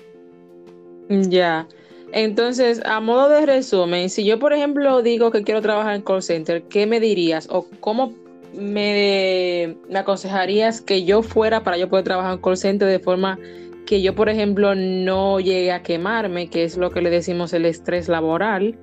[1.09, 1.31] final.
[1.31, 1.69] Ya.
[2.13, 6.23] Entonces, a modo de resumen, si yo, por ejemplo, digo que quiero trabajar en call
[6.23, 8.12] center, ¿qué me dirías o cómo
[8.53, 13.39] me, aconsejarías que yo fuera para yo poder trabajar en call center de forma
[13.86, 17.65] que yo, por ejemplo, no llegue a quemarme, que es lo que le decimos el
[17.65, 18.77] estrés laboral.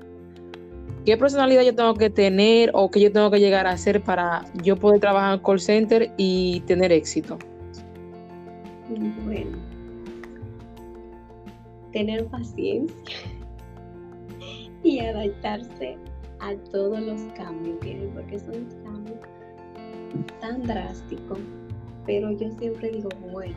[1.06, 4.44] ¿Qué personalidad yo tengo que tener o qué yo tengo que llegar a hacer para
[4.64, 7.38] yo poder trabajar en call center y tener éxito?
[9.24, 9.59] Bueno,
[11.92, 12.96] tener paciencia
[14.84, 15.98] y adaptarse
[16.40, 17.78] a todos los cambios,
[18.14, 19.20] porque son cambios
[20.40, 21.40] tan drásticos.
[22.06, 23.56] Pero yo siempre digo, bueno,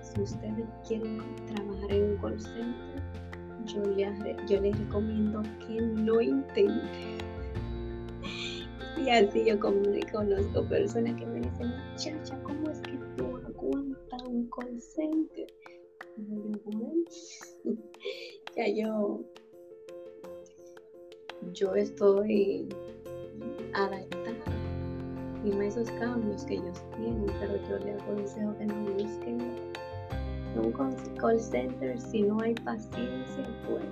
[0.00, 1.22] si ustedes quieren
[1.54, 3.02] trabajar en un call center,
[3.64, 4.10] yo les,
[4.48, 6.82] yo les recomiendo que no intenten.
[8.98, 14.48] Y así yo conozco personas que me dicen, muchacha, ¿cómo es que tú aguantas un
[14.50, 15.46] call center?
[18.56, 19.20] Ya yo,
[21.52, 22.68] yo estoy
[23.72, 24.32] adaptada
[25.44, 29.72] y a esos cambios que ellos tienen, pero yo les aconsejo que no busquen
[30.56, 30.72] un
[31.18, 33.84] call center, si no hay paciencia, pues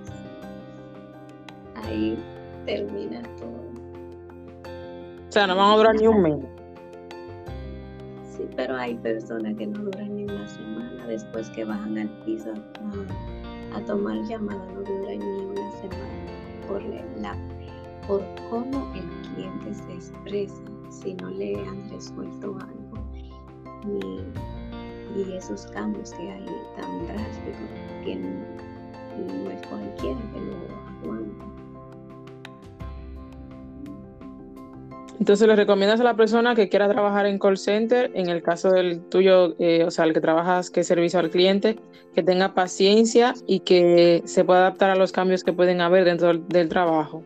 [1.83, 2.17] ahí
[2.65, 3.49] termina todo.
[5.27, 6.60] O sea, no van a durar ni un mes.
[8.55, 12.53] Pero hay personas que no duran ni una semana después que bajan al piso
[13.73, 16.31] a, tomar llamada, no duran ni una semana
[16.67, 16.81] por,
[17.21, 17.35] la,
[18.07, 22.81] por cómo el cliente se expresa si no le han resuelto algo.
[25.15, 26.45] Y esos cambios que hay
[26.77, 31.13] tan drásticos que no, es cualquiera que lo
[35.21, 38.71] Entonces, ¿le recomiendas a la persona que quiera trabajar en call center, en el caso
[38.71, 41.77] del tuyo, eh, o sea, el que trabajas, que servicio al cliente,
[42.15, 46.29] que tenga paciencia y que se pueda adaptar a los cambios que pueden haber dentro
[46.29, 47.21] del, del trabajo?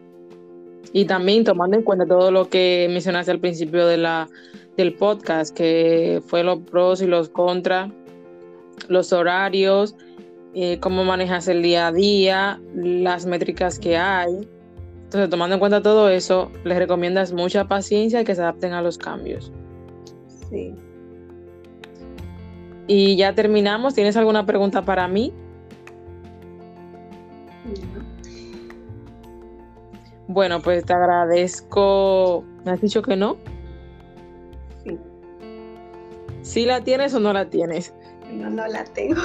[0.91, 4.27] Y también tomando en cuenta todo lo que mencionaste al principio de la,
[4.75, 7.93] del podcast, que fue los pros y los contras,
[8.89, 9.95] los horarios,
[10.53, 14.45] eh, cómo manejas el día a día, las métricas que hay.
[15.05, 18.81] Entonces, tomando en cuenta todo eso, les recomiendas mucha paciencia y que se adapten a
[18.81, 19.51] los cambios.
[20.49, 20.75] Sí.
[22.87, 23.93] Y ya terminamos.
[23.93, 25.31] ¿Tienes alguna pregunta para mí?
[30.27, 32.43] Bueno, pues te agradezco.
[32.65, 33.37] ¿Me has dicho que no?
[34.83, 34.99] Sí.
[36.41, 37.93] ¿Sí la tienes o no la tienes?
[38.31, 39.21] No, no la tengo.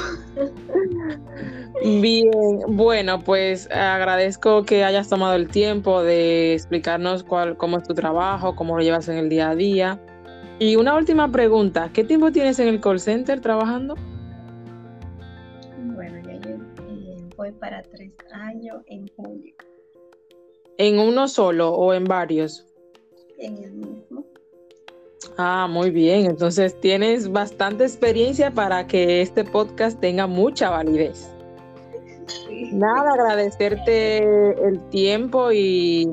[1.83, 2.31] Bien,
[2.69, 8.55] bueno, pues agradezco que hayas tomado el tiempo de explicarnos cuál, cómo es tu trabajo,
[8.55, 10.01] cómo lo llevas en el día a día.
[10.59, 13.95] Y una última pregunta, ¿qué tiempo tienes en el call center trabajando?
[15.95, 16.57] Bueno, ya yo
[16.89, 19.55] eh, voy para tres años en julio.
[20.77, 22.67] ¿En uno solo o en varios?
[23.39, 24.10] En el mismo.
[25.37, 26.27] Ah, muy bien.
[26.27, 31.31] Entonces tienes bastante experiencia para que este podcast tenga mucha validez.
[32.27, 32.71] Sí.
[32.73, 34.19] Nada, agradecerte
[34.67, 36.13] el tiempo y,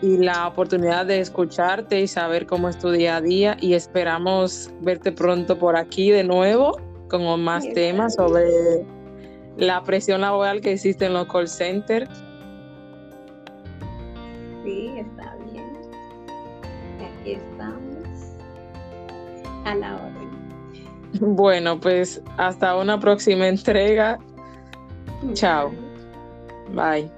[0.00, 4.70] y la oportunidad de escucharte y saber cómo es tu día a día y esperamos
[4.80, 6.78] verte pronto por aquí de nuevo
[7.08, 8.84] con más Sí, temas sobre
[9.58, 12.08] la presión laboral que existe en los call centers.
[19.64, 21.36] A la orden.
[21.36, 24.18] Bueno, pues hasta una próxima entrega.
[25.34, 25.70] Chao.
[26.74, 27.10] Bye.